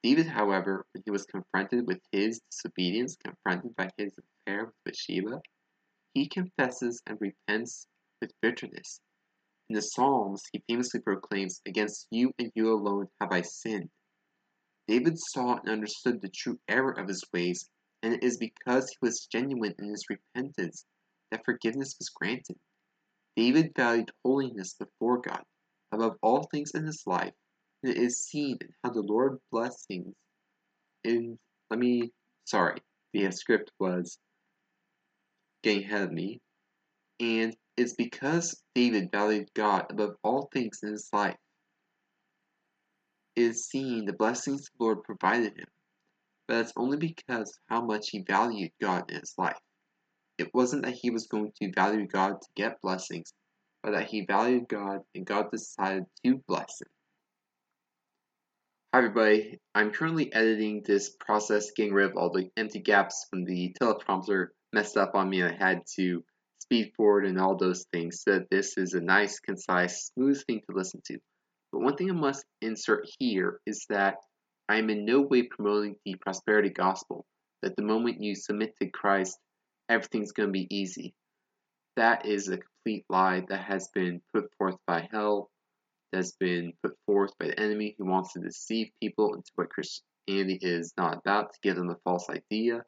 David, 0.01 0.27
however, 0.27 0.85
when 0.93 1.03
he 1.03 1.11
was 1.11 1.25
confronted 1.25 1.87
with 1.87 1.99
his 2.13 2.39
disobedience, 2.49 3.17
confronted 3.17 3.75
by 3.75 3.89
his 3.97 4.13
affair 4.17 4.67
with 4.67 4.75
Bathsheba, 4.85 5.41
he 6.13 6.29
confesses 6.29 7.01
and 7.05 7.17
repents 7.19 7.85
with 8.21 8.31
bitterness. 8.41 9.01
In 9.67 9.75
the 9.75 9.81
Psalms, 9.81 10.41
he 10.53 10.63
famously 10.69 11.01
proclaims, 11.01 11.59
Against 11.67 12.07
you 12.11 12.31
and 12.39 12.49
you 12.55 12.71
alone 12.71 13.09
have 13.19 13.33
I 13.33 13.41
sinned. 13.41 13.89
David 14.87 15.19
saw 15.19 15.57
and 15.57 15.67
understood 15.67 16.21
the 16.21 16.29
true 16.29 16.57
error 16.69 16.97
of 16.97 17.09
his 17.09 17.25
ways, 17.33 17.69
and 18.03 18.13
it 18.13 18.23
is 18.23 18.37
because 18.37 18.89
he 18.89 18.97
was 19.01 19.27
genuine 19.27 19.75
in 19.79 19.89
his 19.89 20.05
repentance 20.09 20.85
that 21.31 21.45
forgiveness 21.45 21.95
was 21.99 22.09
granted. 22.09 22.57
David 23.35 23.71
valued 23.75 24.11
holiness 24.23 24.75
before 24.75 25.21
God 25.21 25.43
above 25.91 26.17
all 26.21 26.43
things 26.43 26.71
in 26.71 26.85
his 26.85 27.03
life, 27.05 27.33
and 27.83 27.91
it 27.91 27.97
is 27.97 28.25
seen 28.25 28.57
in 28.61 28.69
how 28.83 28.91
the 28.91 29.01
Lord 29.01 29.37
blessings 29.51 30.13
in 31.03 31.37
let 31.69 31.79
me 31.79 32.11
sorry, 32.45 32.81
the 33.13 33.31
script 33.31 33.71
was 33.79 34.17
getting 35.63 35.83
ahead 35.83 36.03
of 36.03 36.11
me. 36.11 36.41
And 37.19 37.55
it's 37.77 37.93
because 37.93 38.61
David 38.75 39.11
valued 39.11 39.49
God 39.53 39.85
above 39.89 40.15
all 40.23 40.49
things 40.53 40.79
in 40.83 40.91
his 40.91 41.09
life. 41.13 41.37
It 43.35 43.43
is 43.43 43.67
seen 43.67 44.05
the 44.05 44.13
blessings 44.13 44.63
the 44.63 44.83
Lord 44.83 45.03
provided 45.03 45.57
him, 45.57 45.67
but 46.49 46.55
that's 46.55 46.73
only 46.75 46.97
because 46.97 47.59
how 47.69 47.79
much 47.79 48.09
he 48.09 48.23
valued 48.27 48.71
God 48.81 49.11
in 49.11 49.19
his 49.19 49.35
life. 49.37 49.59
It 50.39 50.49
wasn't 50.51 50.83
that 50.83 50.95
he 50.95 51.11
was 51.11 51.27
going 51.27 51.51
to 51.61 51.71
value 51.71 52.07
God 52.07 52.41
to 52.41 52.47
get 52.55 52.81
blessings, 52.81 53.31
but 53.83 53.91
that 53.91 54.07
he 54.07 54.25
valued 54.25 54.67
God 54.67 55.01
and 55.13 55.27
God 55.27 55.51
decided 55.51 56.05
to 56.25 56.41
bless 56.47 56.81
him. 56.81 56.87
Hi 58.91 58.97
everybody, 58.97 59.59
I'm 59.75 59.91
currently 59.91 60.33
editing 60.33 60.81
this 60.83 61.15
process, 61.19 61.69
getting 61.75 61.93
rid 61.93 62.09
of 62.09 62.17
all 62.17 62.31
the 62.31 62.49
empty 62.57 62.79
gaps 62.79 63.27
when 63.29 63.45
the 63.45 63.75
teleprompter 63.79 64.47
messed 64.73 64.97
up 64.97 65.13
on 65.13 65.29
me 65.29 65.43
I 65.43 65.53
had 65.53 65.83
to 65.97 66.23
speed 66.57 66.93
forward 66.97 67.27
and 67.27 67.39
all 67.39 67.57
those 67.57 67.85
things 67.93 68.23
so 68.23 68.39
that 68.39 68.49
this 68.49 68.75
is 68.75 68.95
a 68.95 69.01
nice, 69.01 69.39
concise, 69.39 70.09
smooth 70.15 70.43
thing 70.47 70.61
to 70.67 70.75
listen 70.75 71.01
to. 71.05 71.19
But 71.71 71.81
one 71.81 71.95
thing 71.95 72.09
I 72.09 72.15
must 72.15 72.43
insert 72.59 73.07
here 73.19 73.59
is 73.67 73.85
that 73.89 74.15
I 74.69 74.77
am 74.77 74.91
in 74.91 75.03
no 75.03 75.21
way 75.21 75.43
promoting 75.43 75.95
the 76.05 76.13
prosperity 76.15 76.69
gospel, 76.69 77.25
that 77.63 77.75
the 77.75 77.81
moment 77.81 78.21
you 78.21 78.35
submit 78.35 78.75
to 78.79 78.87
Christ, 78.87 79.39
everything's 79.89 80.31
going 80.31 80.49
to 80.49 80.53
be 80.53 80.67
easy. 80.69 81.15
That 81.95 82.27
is 82.27 82.47
a 82.47 82.59
complete 82.59 83.03
lie 83.09 83.43
that 83.49 83.61
has 83.63 83.89
been 83.89 84.21
put 84.31 84.53
forth 84.59 84.77
by 84.85 85.09
hell 85.11 85.49
that's 86.11 86.33
been 86.33 86.73
put 86.83 86.93
forth 87.07 87.31
by 87.39 87.47
the 87.47 87.59
enemy 87.59 87.95
who 87.97 88.05
wants 88.05 88.33
to 88.33 88.39
deceive 88.39 88.89
people 89.01 89.33
into 89.33 89.51
what 89.55 89.71
Christianity 89.71 90.59
is 90.61 90.93
not 90.97 91.17
about, 91.17 91.53
to 91.53 91.59
give 91.63 91.75
them 91.75 91.89
a 91.89 91.97
false 92.03 92.29
idea. 92.29 92.83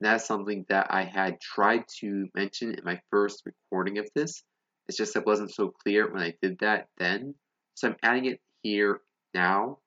That's 0.00 0.26
something 0.26 0.66
that 0.68 0.86
I 0.90 1.02
had 1.02 1.40
tried 1.40 1.84
to 2.00 2.28
mention 2.36 2.74
in 2.74 2.84
my 2.84 3.00
first 3.10 3.42
recording 3.44 3.98
of 3.98 4.08
this. 4.14 4.44
It's 4.86 4.96
just 4.96 5.14
that 5.14 5.20
it 5.20 5.26
wasn't 5.26 5.52
so 5.52 5.72
clear 5.82 6.10
when 6.10 6.22
I 6.22 6.34
did 6.40 6.60
that 6.60 6.86
then. 6.96 7.34
So 7.74 7.88
I'm 7.88 7.96
adding 8.04 8.26
it 8.26 8.40
here 8.62 9.00
now 9.34 9.78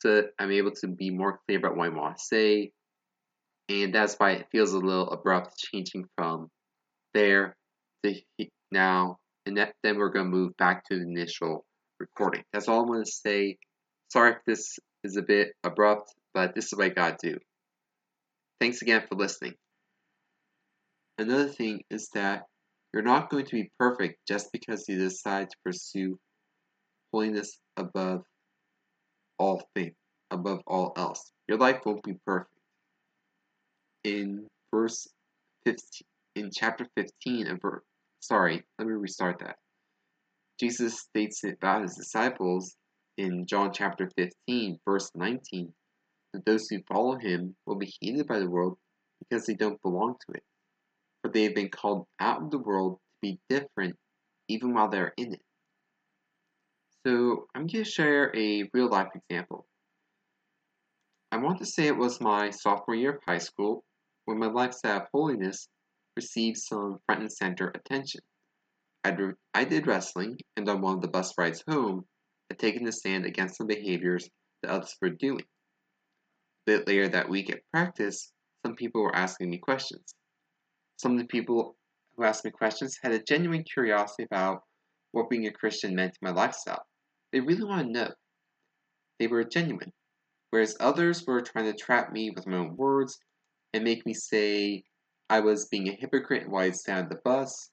so 0.00 0.24
I'm 0.38 0.50
able 0.50 0.72
to 0.72 0.88
be 0.88 1.10
more 1.10 1.40
clear 1.46 1.58
about 1.58 1.76
what 1.76 1.86
I 1.86 1.96
want 1.96 2.16
to 2.16 2.22
say. 2.22 2.72
And 3.68 3.94
that's 3.94 4.14
why 4.16 4.32
it 4.32 4.46
feels 4.52 4.72
a 4.72 4.78
little 4.78 5.10
abrupt 5.10 5.56
changing 5.58 6.04
from 6.16 6.48
there 7.14 7.56
to 8.04 8.14
now. 8.70 9.18
And 9.46 9.56
that, 9.56 9.74
then 9.82 9.96
we're 9.96 10.10
going 10.10 10.26
to 10.26 10.36
move 10.36 10.56
back 10.56 10.84
to 10.86 10.96
the 10.96 11.02
initial 11.02 11.64
recording. 11.98 12.42
That's 12.52 12.68
all 12.68 12.80
I'm 12.80 12.86
going 12.86 13.04
to 13.04 13.10
say. 13.10 13.56
Sorry 14.12 14.32
if 14.32 14.38
this 14.46 14.78
is 15.02 15.16
a 15.16 15.22
bit 15.22 15.52
abrupt, 15.64 16.12
but 16.34 16.54
this 16.54 16.66
is 16.66 16.74
what 16.76 16.86
I 16.86 16.88
got 16.90 17.18
to 17.20 17.32
do. 17.32 17.38
Thanks 18.60 18.82
again 18.82 19.02
for 19.08 19.16
listening. 19.16 19.54
Another 21.18 21.48
thing 21.48 21.82
is 21.90 22.08
that 22.14 22.44
you're 22.92 23.02
not 23.02 23.30
going 23.30 23.46
to 23.46 23.56
be 23.56 23.70
perfect 23.78 24.18
just 24.28 24.52
because 24.52 24.84
you 24.88 24.98
decide 24.98 25.48
to 25.50 25.56
pursue 25.64 26.18
holiness 27.12 27.58
above 27.76 28.22
all 29.38 29.62
things, 29.74 29.94
above 30.30 30.60
all 30.66 30.92
else. 30.96 31.32
Your 31.48 31.58
life 31.58 31.80
won't 31.84 32.02
be 32.02 32.14
perfect. 32.26 32.50
In 34.04 34.46
verse 34.72 35.08
15, 35.64 36.06
in 36.36 36.50
chapter 36.52 36.86
15 36.96 37.48
of 37.48 37.60
verse, 37.60 37.82
sorry, 38.20 38.62
let 38.78 38.88
me 38.88 38.94
restart 38.94 39.38
that. 39.40 39.56
Jesus 40.58 41.00
states 41.00 41.42
about 41.44 41.82
his 41.82 41.96
disciples 41.96 42.76
in 43.18 43.46
John 43.46 43.72
chapter 43.72 44.10
15, 44.16 44.78
verse 44.84 45.10
19, 45.14 45.72
that 46.32 46.44
those 46.44 46.68
who 46.68 46.82
follow 46.88 47.18
him 47.18 47.56
will 47.66 47.76
be 47.76 47.92
hated 48.00 48.26
by 48.26 48.38
the 48.38 48.48
world 48.48 48.78
because 49.18 49.46
they 49.46 49.54
don't 49.54 49.80
belong 49.82 50.14
to 50.26 50.36
it. 50.36 50.42
For 51.22 51.30
they 51.30 51.44
have 51.44 51.54
been 51.54 51.70
called 51.70 52.06
out 52.20 52.42
of 52.42 52.50
the 52.50 52.58
world 52.58 52.94
to 52.94 52.98
be 53.22 53.38
different 53.48 53.96
even 54.48 54.74
while 54.74 54.88
they're 54.88 55.12
in 55.16 55.34
it. 55.34 55.42
So 57.06 57.46
I'm 57.54 57.68
going 57.68 57.84
to 57.84 57.88
share 57.88 58.36
a 58.36 58.68
real 58.74 58.88
life 58.88 59.10
example. 59.14 59.68
I 61.30 61.36
want 61.36 61.60
to 61.60 61.64
say 61.64 61.86
it 61.86 61.96
was 61.96 62.20
my 62.20 62.50
sophomore 62.50 62.96
year 62.96 63.14
of 63.14 63.22
high 63.24 63.38
school 63.38 63.84
when 64.24 64.40
my 64.40 64.48
lifestyle 64.48 65.02
of 65.02 65.06
holiness 65.14 65.68
received 66.16 66.56
some 66.56 66.98
front 67.06 67.20
and 67.20 67.32
center 67.32 67.68
attention. 67.68 68.22
I 69.04 69.12
did 69.64 69.86
wrestling, 69.86 70.38
and 70.56 70.68
on 70.68 70.80
one 70.80 70.96
of 70.96 71.00
the 71.00 71.06
bus 71.06 71.32
rides 71.38 71.62
home, 71.68 72.04
had 72.50 72.58
taken 72.58 72.88
a 72.88 72.90
stand 72.90 73.24
against 73.24 73.58
some 73.58 73.68
behaviors 73.68 74.28
that 74.64 74.72
others 74.72 74.96
were 75.00 75.10
doing. 75.10 75.44
A 76.66 76.72
bit 76.72 76.88
later 76.88 77.06
that 77.06 77.28
week 77.28 77.50
at 77.50 77.60
practice, 77.72 78.32
some 78.64 78.74
people 78.74 79.00
were 79.00 79.14
asking 79.14 79.48
me 79.50 79.58
questions. 79.58 80.16
Some 80.96 81.12
of 81.12 81.18
the 81.18 81.26
people 81.26 81.76
who 82.16 82.24
asked 82.24 82.44
me 82.44 82.50
questions 82.50 82.98
had 83.00 83.12
a 83.12 83.22
genuine 83.22 83.62
curiosity 83.62 84.24
about 84.24 84.64
what 85.12 85.30
being 85.30 85.46
a 85.46 85.52
Christian 85.52 85.94
meant 85.94 86.12
to 86.14 86.18
my 86.20 86.32
lifestyle. 86.32 86.84
They 87.36 87.40
really 87.40 87.64
wanted 87.64 87.88
to 87.88 87.92
know. 87.92 88.10
They 89.18 89.26
were 89.26 89.44
genuine, 89.44 89.92
whereas 90.48 90.74
others 90.80 91.26
were 91.26 91.42
trying 91.42 91.66
to 91.66 91.74
trap 91.74 92.10
me 92.10 92.30
with 92.30 92.46
my 92.46 92.56
own 92.56 92.74
words 92.78 93.18
and 93.74 93.84
make 93.84 94.06
me 94.06 94.14
say 94.14 94.84
I 95.28 95.40
was 95.40 95.66
being 95.66 95.86
a 95.86 95.92
hypocrite 95.92 96.48
while 96.48 96.64
I 96.64 96.70
sat 96.70 97.04
on 97.04 97.08
the 97.10 97.20
bus 97.26 97.68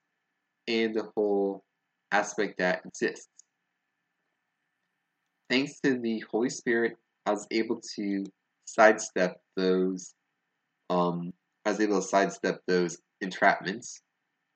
and 0.67 0.93
the 0.93 1.09
whole 1.15 1.63
aspect 2.11 2.57
that 2.57 2.81
exists. 2.85 3.29
Thanks 5.49 5.79
to 5.79 5.97
the 5.97 6.21
Holy 6.29 6.49
Spirit, 6.49 6.97
I 7.25 7.31
was 7.31 7.47
able 7.49 7.79
to 7.95 8.25
sidestep 8.65 9.37
those. 9.55 10.13
Um, 10.89 11.31
I 11.65 11.69
was 11.69 11.79
able 11.79 12.01
to 12.01 12.05
sidestep 12.05 12.59
those 12.67 12.97
entrapments, 13.23 14.01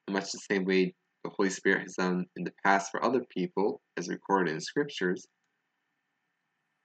in 0.10 0.16
much 0.16 0.34
the 0.34 0.40
same 0.52 0.66
way 0.66 0.96
the 1.28 1.36
Holy 1.36 1.50
Spirit 1.50 1.84
has 1.84 1.96
done 1.96 2.26
in 2.38 2.44
the 2.46 2.54
past 2.64 2.90
for 2.90 3.04
other 3.04 3.24
people, 3.30 3.82
as 3.98 4.08
recorded 4.08 4.54
in 4.54 4.62
scriptures. 4.62 5.28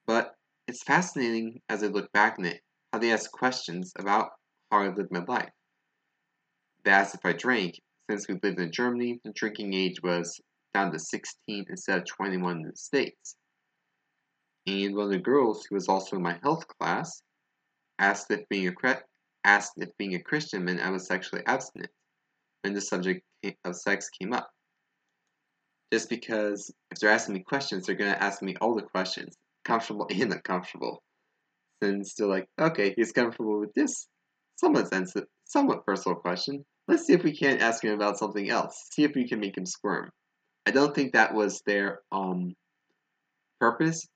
But 0.06 0.34
it's 0.66 0.82
fascinating 0.82 1.60
as 1.68 1.84
I 1.84 1.86
look 1.86 2.10
back 2.12 2.36
on 2.38 2.46
it 2.46 2.60
how 2.92 2.98
they 2.98 3.12
ask 3.12 3.30
questions 3.30 3.92
about 3.98 4.30
how 4.70 4.80
I 4.80 4.88
lived 4.88 5.12
my 5.12 5.24
life. 5.28 5.52
They 6.84 6.90
asked 6.90 7.14
if 7.14 7.24
I 7.24 7.32
drank, 7.32 7.80
since 8.10 8.26
we 8.28 8.38
lived 8.42 8.58
in 8.58 8.72
Germany, 8.72 9.20
the 9.24 9.32
drinking 9.32 9.74
age 9.74 10.02
was 10.02 10.40
down 10.74 10.90
to 10.92 10.98
16 10.98 11.66
instead 11.68 11.98
of 11.98 12.06
21 12.06 12.56
in 12.56 12.62
the 12.62 12.76
States. 12.76 13.36
And 14.66 14.96
one 14.96 15.06
of 15.06 15.12
the 15.12 15.18
girls, 15.18 15.64
who 15.64 15.76
was 15.76 15.88
also 15.88 16.16
in 16.16 16.22
my 16.22 16.38
health 16.42 16.66
class, 16.66 17.22
asked 17.98 18.30
if 18.30 18.48
being 18.48 18.68
a 18.68 19.00
asked 19.44 19.72
if 19.76 19.96
being 19.98 20.14
a 20.14 20.22
Christian 20.22 20.64
meant 20.64 20.80
I 20.80 20.90
was 20.90 21.06
sexually 21.06 21.44
abstinent 21.46 21.90
when 22.62 22.74
the 22.74 22.80
subject 22.80 23.24
of 23.64 23.76
sex 23.76 24.08
came 24.08 24.32
up. 24.32 24.50
Just 25.92 26.08
because 26.08 26.72
if 26.90 26.98
they're 26.98 27.10
asking 27.10 27.34
me 27.34 27.40
questions, 27.40 27.86
they're 27.86 27.96
going 27.96 28.12
to 28.12 28.22
ask 28.22 28.42
me 28.42 28.56
all 28.60 28.74
the 28.74 28.82
questions, 28.82 29.36
comfortable 29.64 30.06
and 30.10 30.32
uncomfortable. 30.32 31.02
Since 31.82 32.14
they're 32.14 32.28
like, 32.28 32.46
okay, 32.60 32.94
he's 32.96 33.12
comfortable 33.12 33.58
with 33.58 33.74
this 33.74 34.06
somewhat 34.56 34.88
sensitive, 34.88 35.28
somewhat 35.44 35.84
personal 35.84 36.16
question. 36.16 36.64
Let's 36.88 37.06
see 37.06 37.12
if 37.12 37.24
we 37.24 37.36
can't 37.36 37.60
ask 37.60 37.82
him 37.82 37.94
about 37.94 38.18
something 38.18 38.48
else. 38.48 38.74
See 38.92 39.04
if 39.04 39.12
we 39.14 39.28
can 39.28 39.40
make 39.40 39.56
him 39.56 39.66
squirm. 39.66 40.10
I 40.66 40.70
don't 40.70 40.94
think 40.94 41.12
that 41.12 41.34
was 41.34 41.60
their 41.66 42.00
um 42.12 42.54
purpose, 43.60 44.06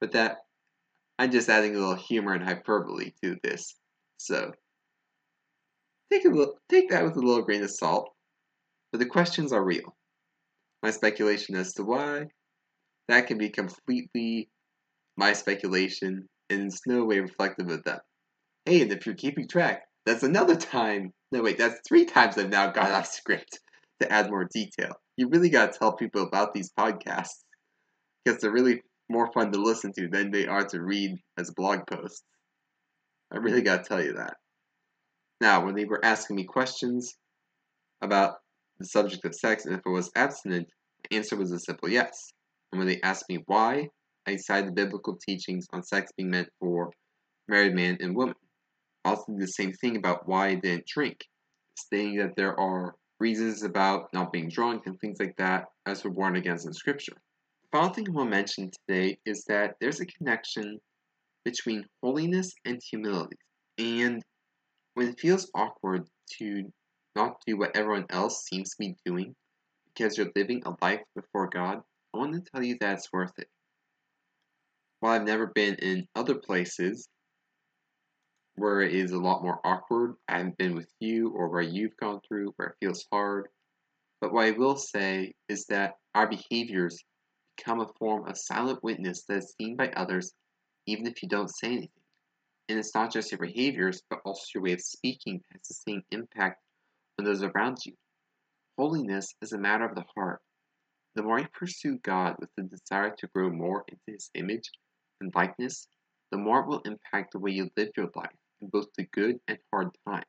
but 0.00 0.12
that 0.12 0.38
I'm 1.18 1.30
just 1.30 1.48
adding 1.48 1.76
a 1.76 1.78
little 1.78 1.94
humor 1.94 2.32
and 2.32 2.44
hyperbole 2.44 3.12
to 3.22 3.36
this. 3.42 3.74
So 4.16 4.52
take 6.12 6.24
a 6.24 6.28
little, 6.28 6.58
take 6.68 6.90
that 6.90 7.04
with 7.04 7.16
a 7.16 7.20
little 7.20 7.42
grain 7.42 7.62
of 7.62 7.70
salt. 7.70 8.10
But 8.92 8.98
the 8.98 9.06
questions 9.06 9.52
are 9.52 9.64
real. 9.64 9.96
My 10.82 10.90
speculation 10.90 11.56
as 11.56 11.72
to 11.74 11.84
why 11.84 12.26
that 13.08 13.26
can 13.26 13.38
be 13.38 13.50
completely 13.50 14.48
my 15.16 15.32
speculation 15.32 16.28
and 16.50 16.66
it's 16.66 16.80
no 16.86 17.04
way 17.04 17.20
reflective 17.20 17.68
of 17.68 17.82
them. 17.84 18.00
Hey, 18.64 18.82
and 18.82 18.92
if 18.92 19.06
you're 19.06 19.14
keeping 19.14 19.48
track, 19.48 19.82
that's 20.06 20.22
another 20.22 20.56
time. 20.56 21.12
No, 21.30 21.42
wait, 21.42 21.58
that's 21.58 21.80
three 21.86 22.04
times 22.04 22.38
I've 22.38 22.50
now 22.50 22.70
gone 22.70 22.92
off 22.92 23.06
script 23.06 23.58
to 24.00 24.12
add 24.12 24.30
more 24.30 24.48
detail. 24.52 24.92
You 25.16 25.28
really 25.28 25.50
got 25.50 25.72
to 25.72 25.78
tell 25.78 25.92
people 25.94 26.22
about 26.22 26.54
these 26.54 26.70
podcasts 26.78 27.42
because 28.24 28.40
they're 28.40 28.52
really 28.52 28.82
more 29.08 29.30
fun 29.32 29.52
to 29.52 29.58
listen 29.58 29.92
to 29.92 30.08
than 30.08 30.30
they 30.30 30.46
are 30.46 30.64
to 30.66 30.82
read 30.82 31.16
as 31.38 31.50
blog 31.50 31.80
posts. 31.86 32.22
I 33.32 33.38
really 33.38 33.62
gotta 33.62 33.82
tell 33.82 34.02
you 34.02 34.14
that. 34.14 34.36
Now, 35.40 35.64
when 35.64 35.74
they 35.74 35.84
were 35.84 36.04
asking 36.04 36.36
me 36.36 36.44
questions 36.44 37.14
about 38.00 38.36
the 38.82 38.88
subject 38.88 39.24
of 39.24 39.34
sex 39.34 39.64
and 39.64 39.74
if 39.74 39.80
it 39.84 39.90
was 39.90 40.10
abstinent, 40.16 40.68
the 41.08 41.16
answer 41.16 41.36
was 41.36 41.52
a 41.52 41.58
simple 41.58 41.88
yes. 41.88 42.32
And 42.70 42.78
when 42.78 42.88
they 42.88 43.00
asked 43.02 43.26
me 43.28 43.42
why, 43.46 43.88
I 44.26 44.36
cited 44.36 44.68
the 44.68 44.72
biblical 44.72 45.16
teachings 45.16 45.66
on 45.72 45.82
sex 45.82 46.10
being 46.16 46.30
meant 46.30 46.48
for 46.60 46.90
married 47.48 47.74
man 47.74 47.98
and 48.00 48.14
woman. 48.14 48.34
I 49.04 49.10
also 49.10 49.32
did 49.32 49.40
the 49.40 49.46
same 49.46 49.72
thing 49.72 49.96
about 49.96 50.28
why 50.28 50.48
I 50.48 50.54
didn't 50.54 50.86
drink, 50.86 51.18
stating 51.76 52.18
that 52.18 52.36
there 52.36 52.58
are 52.58 52.94
reasons 53.20 53.62
about 53.62 54.08
not 54.12 54.32
being 54.32 54.48
drunk 54.48 54.82
and 54.86 54.98
things 55.00 55.18
like 55.20 55.36
that 55.38 55.66
as 55.86 56.04
we're 56.04 56.10
warned 56.12 56.36
against 56.36 56.66
in 56.66 56.72
Scripture. 56.72 57.14
The 57.62 57.78
final 57.78 57.94
thing 57.94 58.06
I 58.08 58.12
to 58.12 58.24
mention 58.24 58.70
today 58.88 59.18
is 59.26 59.44
that 59.48 59.74
there's 59.80 60.00
a 60.00 60.06
connection 60.06 60.78
between 61.44 61.84
holiness 62.02 62.52
and 62.64 62.80
humility. 62.90 63.36
And 63.78 64.22
when 64.94 65.08
it 65.08 65.20
feels 65.20 65.50
awkward 65.54 66.06
to 66.38 66.64
not 67.14 67.40
do 67.46 67.56
what 67.56 67.76
everyone 67.76 68.06
else 68.10 68.44
seems 68.44 68.70
to 68.70 68.76
be 68.78 68.96
doing 69.04 69.34
because 69.94 70.16
you're 70.16 70.32
living 70.34 70.62
a 70.64 70.74
life 70.84 71.02
before 71.14 71.48
God, 71.48 71.82
I 72.14 72.18
want 72.18 72.32
to 72.34 72.50
tell 72.50 72.64
you 72.64 72.76
that 72.80 72.94
it's 72.94 73.12
worth 73.12 73.32
it. 73.38 73.48
While 75.00 75.12
I've 75.12 75.26
never 75.26 75.46
been 75.46 75.74
in 75.76 76.06
other 76.14 76.36
places 76.36 77.08
where 78.54 78.80
it 78.82 78.94
is 78.94 79.12
a 79.12 79.18
lot 79.18 79.42
more 79.42 79.60
awkward, 79.64 80.14
I 80.28 80.38
haven't 80.38 80.58
been 80.58 80.74
with 80.74 80.90
you 81.00 81.30
or 81.30 81.48
where 81.48 81.62
you've 81.62 81.96
gone 81.96 82.20
through 82.26 82.52
where 82.56 82.68
it 82.68 82.76
feels 82.80 83.04
hard. 83.12 83.48
But 84.20 84.32
what 84.32 84.44
I 84.44 84.52
will 84.52 84.76
say 84.76 85.34
is 85.48 85.66
that 85.66 85.94
our 86.14 86.28
behaviors 86.28 87.02
become 87.56 87.80
a 87.80 87.88
form 87.98 88.28
of 88.28 88.38
silent 88.38 88.82
witness 88.82 89.24
that 89.28 89.38
is 89.38 89.54
seen 89.60 89.76
by 89.76 89.88
others 89.88 90.32
even 90.86 91.06
if 91.06 91.22
you 91.22 91.28
don't 91.28 91.48
say 91.48 91.68
anything. 91.68 91.88
And 92.68 92.78
it's 92.78 92.94
not 92.94 93.12
just 93.12 93.30
your 93.30 93.38
behaviors, 93.38 94.02
but 94.08 94.20
also 94.24 94.44
your 94.54 94.62
way 94.62 94.72
of 94.72 94.80
speaking 94.80 95.42
has 95.50 95.62
the 95.62 95.74
same 95.74 96.02
impact 96.10 96.61
on 97.22 97.26
those 97.26 97.44
around 97.44 97.78
you. 97.86 97.92
Holiness 98.76 99.32
is 99.40 99.52
a 99.52 99.58
matter 99.58 99.84
of 99.84 99.94
the 99.94 100.04
heart. 100.16 100.40
The 101.14 101.22
more 101.22 101.38
you 101.38 101.46
pursue 101.52 101.98
God 101.98 102.34
with 102.40 102.50
the 102.56 102.64
desire 102.64 103.14
to 103.18 103.28
grow 103.28 103.48
more 103.48 103.84
into 103.86 104.02
His 104.08 104.28
image 104.34 104.68
and 105.20 105.32
likeness, 105.32 105.86
the 106.32 106.38
more 106.38 106.60
it 106.60 106.66
will 106.66 106.80
impact 106.80 107.32
the 107.32 107.38
way 107.38 107.52
you 107.52 107.70
live 107.76 107.90
your 107.96 108.10
life 108.16 108.34
in 108.60 108.70
both 108.70 108.88
the 108.96 109.04
good 109.12 109.38
and 109.46 109.58
hard 109.72 109.90
times. 110.08 110.24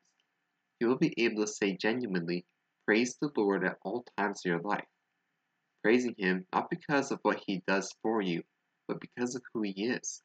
You 0.80 0.88
will 0.88 0.98
be 0.98 1.16
able 1.18 1.44
to 1.44 1.52
say 1.52 1.76
genuinely, 1.76 2.46
Praise 2.86 3.16
the 3.20 3.32
Lord 3.36 3.66
at 3.66 3.80
all 3.84 4.06
times 4.18 4.42
of 4.46 4.50
your 4.50 4.62
life. 4.62 4.86
Praising 5.82 6.14
Him 6.18 6.46
not 6.54 6.70
because 6.70 7.12
of 7.12 7.20
what 7.24 7.42
He 7.48 7.64
does 7.66 7.96
for 8.04 8.22
you, 8.22 8.44
but 8.88 9.02
because 9.02 9.34
of 9.34 9.42
who 9.52 9.64
He 9.64 9.86
is. 9.86 10.22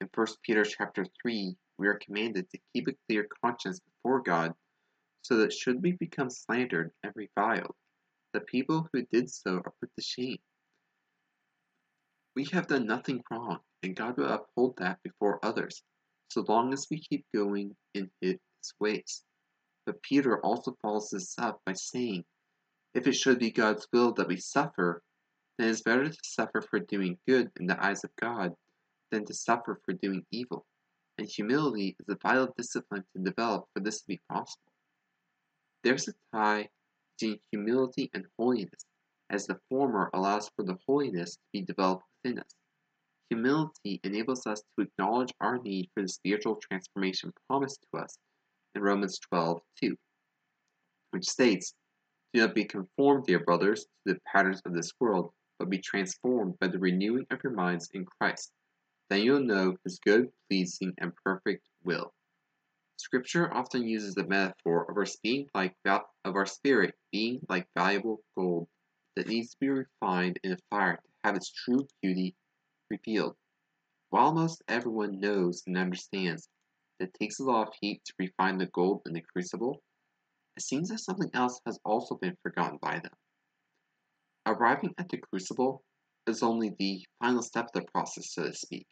In 0.00 0.08
1 0.12 0.26
Peter 0.42 0.64
chapter 0.64 1.06
3, 1.22 1.54
we 1.78 1.86
are 1.86 2.00
commanded 2.04 2.50
to 2.50 2.58
keep 2.72 2.88
a 2.88 2.96
clear 3.06 3.28
conscience 3.44 3.78
before 3.78 4.22
God, 4.22 4.54
so 5.22 5.36
that 5.36 5.52
should 5.52 5.82
we 5.82 5.92
become 5.92 6.28
slandered 6.28 6.90
and 7.02 7.12
reviled, 7.14 7.74
the 8.32 8.40
people 8.40 8.88
who 8.92 9.06
did 9.06 9.30
so 9.30 9.56
are 9.56 9.74
put 9.80 9.90
to 9.96 10.02
shame. 10.02 10.38
We 12.34 12.44
have 12.46 12.66
done 12.66 12.86
nothing 12.86 13.22
wrong, 13.30 13.58
and 13.82 13.94
God 13.94 14.16
will 14.16 14.32
uphold 14.32 14.76
that 14.78 15.02
before 15.02 15.44
others, 15.44 15.82
so 16.30 16.44
long 16.48 16.72
as 16.72 16.88
we 16.90 16.98
keep 16.98 17.24
going 17.34 17.76
in 17.94 18.10
His 18.20 18.38
ways. 18.80 19.22
But 19.86 20.02
Peter 20.02 20.40
also 20.44 20.76
follows 20.80 21.10
this 21.10 21.38
up 21.38 21.60
by 21.66 21.74
saying, 21.74 22.24
If 22.94 23.06
it 23.06 23.12
should 23.12 23.38
be 23.38 23.50
God's 23.50 23.86
will 23.92 24.12
that 24.14 24.28
we 24.28 24.38
suffer, 24.38 25.02
then 25.58 25.68
it 25.68 25.72
is 25.72 25.82
better 25.82 26.08
to 26.08 26.18
suffer 26.24 26.62
for 26.62 26.80
doing 26.80 27.18
good 27.28 27.50
in 27.60 27.66
the 27.66 27.84
eyes 27.84 28.02
of 28.02 28.10
God 28.16 28.54
than 29.10 29.24
to 29.26 29.34
suffer 29.34 29.80
for 29.84 29.92
doing 29.92 30.24
evil, 30.30 30.66
and 31.18 31.28
humility 31.28 31.96
is 32.00 32.06
a 32.08 32.18
vital 32.22 32.52
discipline 32.56 33.04
to 33.14 33.22
develop 33.22 33.66
for 33.74 33.80
this 33.80 34.00
to 34.00 34.06
be 34.08 34.20
possible. 34.30 34.71
There's 35.82 36.08
a 36.08 36.14
tie 36.32 36.68
between 37.18 37.40
humility 37.50 38.10
and 38.14 38.26
holiness, 38.38 38.86
as 39.30 39.46
the 39.46 39.60
former 39.68 40.10
allows 40.14 40.48
for 40.56 40.64
the 40.64 40.78
holiness 40.86 41.36
to 41.36 41.42
be 41.52 41.62
developed 41.62 42.04
within 42.22 42.38
us. 42.38 42.54
Humility 43.30 44.00
enables 44.04 44.46
us 44.46 44.62
to 44.62 44.84
acknowledge 44.84 45.32
our 45.40 45.58
need 45.58 45.90
for 45.94 46.02
the 46.02 46.08
spiritual 46.08 46.56
transformation 46.56 47.32
promised 47.48 47.84
to 47.92 48.00
us 48.00 48.18
in 48.74 48.82
Romans 48.82 49.18
12 49.18 49.60
2, 49.80 49.96
which 51.10 51.28
states, 51.28 51.74
Do 52.32 52.40
not 52.40 52.54
be 52.54 52.64
conformed, 52.64 53.26
dear 53.26 53.40
brothers, 53.40 53.84
to 53.84 54.14
the 54.14 54.20
patterns 54.26 54.62
of 54.64 54.74
this 54.74 54.92
world, 55.00 55.32
but 55.58 55.70
be 55.70 55.78
transformed 55.78 56.58
by 56.58 56.68
the 56.68 56.78
renewing 56.78 57.26
of 57.30 57.42
your 57.42 57.52
minds 57.52 57.90
in 57.92 58.04
Christ 58.04 58.52
then 59.12 59.24
you'll 59.24 59.40
know 59.40 59.76
his 59.84 59.98
good, 59.98 60.32
pleasing, 60.48 60.94
and 60.96 61.14
perfect 61.22 61.68
will. 61.84 62.14
Scripture 62.96 63.52
often 63.52 63.86
uses 63.86 64.14
the 64.14 64.26
metaphor 64.26 64.90
of 64.90 64.96
our 64.96 65.06
being 65.22 65.48
like 65.54 65.74
of 65.86 66.04
our 66.24 66.46
spirit 66.46 66.94
being 67.10 67.40
like 67.48 67.66
valuable 67.74 68.22
gold 68.36 68.68
that 69.16 69.26
needs 69.26 69.50
to 69.50 69.56
be 69.60 69.68
refined 69.68 70.38
in 70.44 70.52
a 70.52 70.58
fire 70.70 70.96
to 70.96 71.10
have 71.24 71.36
its 71.36 71.50
true 71.50 71.86
beauty 72.00 72.36
revealed. 72.90 73.36
While 74.10 74.34
most 74.34 74.62
everyone 74.68 75.20
knows 75.20 75.62
and 75.66 75.76
understands 75.76 76.48
that 76.98 77.08
it 77.08 77.14
takes 77.14 77.40
a 77.40 77.44
lot 77.44 77.68
of 77.68 77.74
heat 77.80 78.04
to 78.04 78.14
refine 78.18 78.58
the 78.58 78.66
gold 78.66 79.02
in 79.06 79.14
the 79.14 79.22
crucible, 79.22 79.82
it 80.56 80.62
seems 80.62 80.90
that 80.90 81.00
something 81.00 81.30
else 81.34 81.60
has 81.66 81.78
also 81.84 82.16
been 82.16 82.36
forgotten 82.42 82.78
by 82.80 82.98
them. 82.98 83.14
Arriving 84.44 84.94
at 84.98 85.08
the 85.08 85.18
crucible 85.18 85.82
is 86.26 86.42
only 86.42 86.70
the 86.78 87.06
final 87.20 87.42
step 87.42 87.66
of 87.66 87.72
the 87.72 87.90
process, 87.90 88.32
so 88.32 88.44
to 88.44 88.52
speak. 88.52 88.86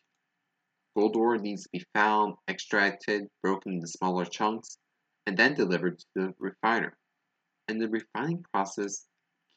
Gold 0.97 1.17
ore 1.17 1.39
needs 1.39 1.65
to 1.65 1.69
be 1.73 1.85
found, 1.95 2.35
extracted, 2.49 3.29
broken 3.43 3.75
into 3.75 3.87
smaller 3.87 4.25
chunks, 4.25 4.79
and 5.27 5.37
then 5.37 5.55
delivered 5.55 5.99
to 5.99 6.07
the 6.15 6.35
refiner. 6.39 6.97
And 7.69 7.81
the 7.81 7.89
refining 7.89 8.45
process 8.53 9.07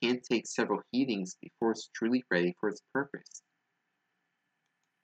can 0.01 0.19
take 0.21 0.45
several 0.45 0.81
heatings 0.91 1.35
before 1.41 1.71
it's 1.71 1.89
truly 1.95 2.23
ready 2.29 2.55
for 2.59 2.69
its 2.69 2.81
purpose. 2.93 3.41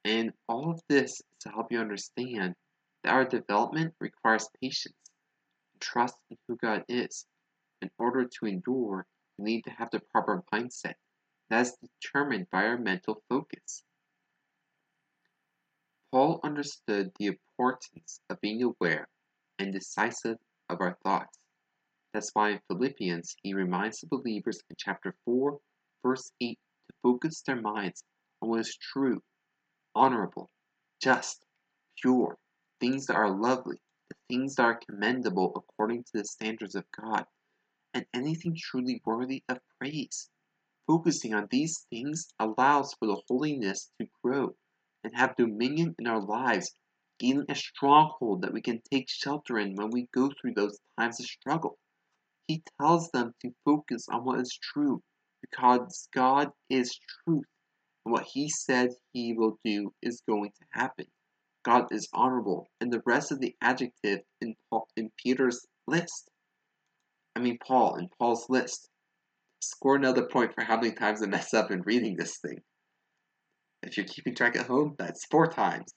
And 0.05 0.31
all 0.47 0.71
of 0.71 0.81
this 0.87 1.13
is 1.13 1.23
to 1.41 1.49
help 1.49 1.71
you 1.71 1.79
understand 1.79 2.53
that 3.03 3.13
our 3.13 3.25
development 3.25 3.93
requires 3.99 4.49
patience 4.61 4.95
and 5.73 5.81
trust 5.81 6.15
in 6.29 6.37
who 6.47 6.57
God 6.57 6.83
is. 6.87 7.25
In 7.81 7.89
order 7.97 8.25
to 8.25 8.45
endure, 8.45 9.05
we 9.37 9.45
need 9.45 9.63
to 9.63 9.71
have 9.71 9.89
the 9.91 10.01
proper 10.11 10.43
mindset 10.53 10.95
that 11.49 11.61
is 11.61 11.77
determined 11.81 12.47
by 12.51 12.65
our 12.65 12.77
mental 12.77 13.23
focus. 13.29 13.83
Paul 16.11 16.39
understood 16.43 17.11
the 17.19 17.27
importance 17.27 18.19
of 18.31 18.41
being 18.41 18.63
aware 18.63 19.07
and 19.59 19.71
decisive 19.71 20.39
of 20.67 20.81
our 20.81 20.97
thoughts. 21.03 21.37
That's 22.13 22.31
why 22.33 22.49
in 22.49 22.61
Philippians 22.67 23.35
he 23.43 23.53
reminds 23.53 24.01
the 24.01 24.07
believers 24.07 24.59
in 24.71 24.75
chapter 24.79 25.13
4, 25.25 25.59
verse 26.01 26.31
8 26.41 26.57
to 26.87 26.95
focus 27.03 27.43
their 27.43 27.61
minds 27.61 28.03
on 28.41 28.49
what 28.49 28.61
is 28.61 28.75
true, 28.75 29.21
honorable, 29.93 30.49
just, 30.99 31.45
pure, 32.01 32.39
things 32.79 33.05
that 33.05 33.15
are 33.15 33.29
lovely, 33.29 33.79
the 34.09 34.15
things 34.29 34.55
that 34.55 34.63
are 34.63 34.81
commendable 34.89 35.53
according 35.55 36.05
to 36.05 36.11
the 36.13 36.25
standards 36.25 36.73
of 36.73 36.89
God, 36.89 37.27
and 37.93 38.07
anything 38.15 38.55
truly 38.55 38.99
worthy 39.05 39.43
of 39.47 39.59
praise. 39.77 40.31
Focusing 40.87 41.35
on 41.35 41.47
these 41.51 41.85
things 41.91 42.33
allows 42.39 42.95
for 42.95 43.05
the 43.05 43.21
holiness 43.27 43.91
to 43.99 44.07
grow 44.23 44.55
and 45.03 45.15
have 45.15 45.35
dominion 45.35 45.95
in 45.99 46.07
our 46.07 46.21
lives, 46.21 46.73
gaining 47.19 47.45
a 47.49 47.55
stronghold 47.55 48.41
that 48.41 48.53
we 48.53 48.61
can 48.61 48.81
take 48.91 49.09
shelter 49.09 49.57
in 49.59 49.75
when 49.75 49.89
we 49.91 50.07
go 50.13 50.29
through 50.29 50.53
those 50.55 50.79
times 50.99 51.19
of 51.19 51.25
struggle. 51.25 51.77
He 52.47 52.63
tells 52.79 53.09
them 53.11 53.33
to 53.41 53.53
focus 53.63 54.07
on 54.09 54.25
what 54.25 54.39
is 54.39 54.57
true 54.57 55.03
because 55.41 56.09
God 56.13 56.51
is 56.69 56.99
truth, 57.23 57.45
and 58.05 58.11
what 58.11 58.25
He 58.25 58.49
said 58.49 58.89
He 59.13 59.33
will 59.33 59.59
do 59.63 59.93
is 60.01 60.23
going 60.27 60.51
to 60.51 60.65
happen. 60.71 61.05
God 61.63 61.91
is 61.91 62.09
honorable, 62.13 62.67
and 62.79 62.91
the 62.91 63.03
rest 63.05 63.31
of 63.31 63.39
the 63.39 63.55
adjective 63.61 64.21
in, 64.41 64.55
Paul, 64.69 64.87
in 64.95 65.11
Peter's 65.17 65.65
list. 65.87 66.29
I 67.35 67.39
mean, 67.39 67.57
Paul, 67.59 67.95
in 67.95 68.09
Paul's 68.17 68.49
list. 68.49 68.89
Score 69.61 69.95
another 69.95 70.25
point 70.25 70.55
for 70.55 70.63
how 70.63 70.77
many 70.77 70.93
times 70.93 71.21
I 71.21 71.27
mess 71.27 71.53
up 71.53 71.69
in 71.69 71.81
reading 71.81 72.15
this 72.15 72.37
thing. 72.37 72.61
If 73.83 73.97
you're 73.97 74.05
keeping 74.05 74.35
track 74.35 74.55
at 74.55 74.67
home, 74.67 74.95
that's 74.97 75.25
four 75.25 75.47
times. 75.47 75.93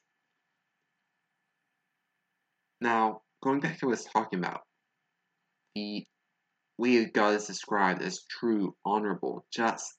Now, 2.80 3.22
going 3.42 3.60
back 3.60 3.78
to 3.78 3.86
what 3.86 3.92
I 3.92 3.98
was 3.98 4.04
talking 4.04 4.38
about, 4.38 4.62
the 5.74 6.04
way 6.78 7.04
God 7.06 7.34
is 7.34 7.46
described 7.46 8.02
as 8.02 8.22
true, 8.28 8.74
honorable, 8.84 9.44
just, 9.52 9.94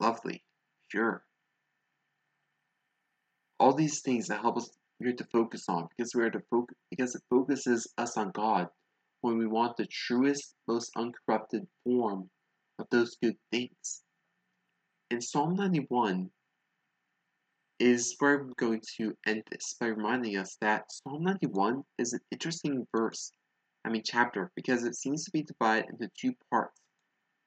lovely, 0.00 0.42
pure. 0.90 1.24
All 3.58 3.74
these 3.74 4.00
things 4.00 4.28
that 4.28 4.40
help 4.40 4.56
us 4.56 4.70
we 5.00 5.08
are 5.08 5.12
to 5.12 5.24
focus 5.32 5.68
on 5.68 5.88
because 5.96 6.14
we 6.14 6.22
are 6.22 6.30
to 6.30 6.42
focus 6.50 6.76
because 6.90 7.14
it 7.14 7.22
focuses 7.30 7.86
us 7.98 8.16
on 8.16 8.30
God 8.32 8.68
when 9.20 9.38
we 9.38 9.46
want 9.46 9.76
the 9.76 9.86
truest, 9.86 10.54
most 10.66 10.90
uncorrupted 10.96 11.66
form 11.84 12.28
of 12.78 12.86
those 12.90 13.16
good 13.22 13.36
things. 13.50 14.02
In 15.10 15.20
Psalm 15.20 15.54
91, 15.54 16.30
is 17.78 18.16
where 18.18 18.40
I'm 18.40 18.52
going 18.56 18.82
to 18.96 19.16
end 19.26 19.42
this 19.50 19.76
by 19.78 19.86
reminding 19.86 20.36
us 20.36 20.56
that 20.60 20.90
Psalm 20.90 21.22
91 21.22 21.84
is 21.98 22.12
an 22.12 22.20
interesting 22.30 22.86
verse, 22.94 23.30
I 23.84 23.90
mean 23.90 24.02
chapter, 24.04 24.50
because 24.56 24.84
it 24.84 24.96
seems 24.96 25.24
to 25.24 25.30
be 25.30 25.42
divided 25.42 25.90
into 25.90 26.10
two 26.18 26.32
parts. 26.50 26.80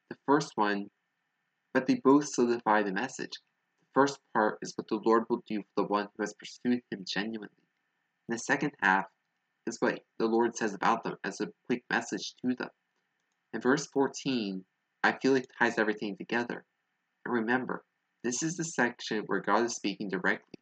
The 0.09 0.17
first 0.25 0.53
one, 0.55 0.89
but 1.73 1.87
they 1.87 1.95
both 2.03 2.27
solidify 2.27 2.83
the 2.83 2.93
message. 2.93 3.33
The 3.81 3.87
first 3.93 4.19
part 4.33 4.57
is 4.61 4.73
what 4.75 4.87
the 4.87 5.01
Lord 5.05 5.23
will 5.29 5.43
do 5.47 5.59
for 5.59 5.83
the 5.83 5.87
one 5.87 6.07
who 6.15 6.23
has 6.23 6.33
pursued 6.33 6.81
him 6.89 7.03
genuinely. 7.05 7.49
And 8.27 8.37
the 8.37 8.41
second 8.41 8.71
half 8.81 9.05
is 9.67 9.79
what 9.79 9.99
the 10.17 10.27
Lord 10.27 10.55
says 10.55 10.73
about 10.73 11.03
them 11.03 11.17
as 11.23 11.41
a 11.41 11.49
quick 11.65 11.83
message 11.89 12.35
to 12.41 12.55
them. 12.55 12.69
And 13.53 13.61
verse 13.61 13.87
14, 13.87 14.63
I 15.03 15.11
feel 15.21 15.33
like 15.33 15.47
ties 15.59 15.77
everything 15.77 16.15
together. 16.15 16.63
And 17.25 17.33
remember, 17.33 17.83
this 18.23 18.43
is 18.43 18.55
the 18.55 18.63
section 18.63 19.23
where 19.25 19.41
God 19.41 19.65
is 19.65 19.75
speaking 19.75 20.10
directly. 20.10 20.60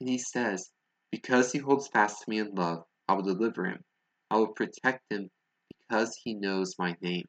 And 0.00 0.08
he 0.08 0.18
says, 0.18 0.70
Because 1.10 1.52
he 1.52 1.58
holds 1.58 1.88
fast 1.88 2.22
to 2.22 2.30
me 2.30 2.38
in 2.38 2.54
love, 2.54 2.84
I 3.08 3.14
will 3.14 3.22
deliver 3.22 3.66
him. 3.66 3.84
I 4.30 4.36
will 4.36 4.52
protect 4.52 5.02
him 5.10 5.30
because 5.68 6.16
he 6.22 6.34
knows 6.34 6.74
my 6.78 6.96
name. 7.00 7.26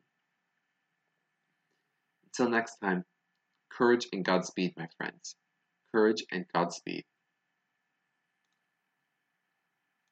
Until 2.25 2.49
next 2.49 2.77
time, 2.77 3.03
courage 3.71 4.07
and 4.11 4.25
Godspeed, 4.25 4.73
my 4.77 4.87
friends. 4.97 5.35
Courage 5.93 6.23
and 6.31 6.45
Godspeed. 6.53 7.03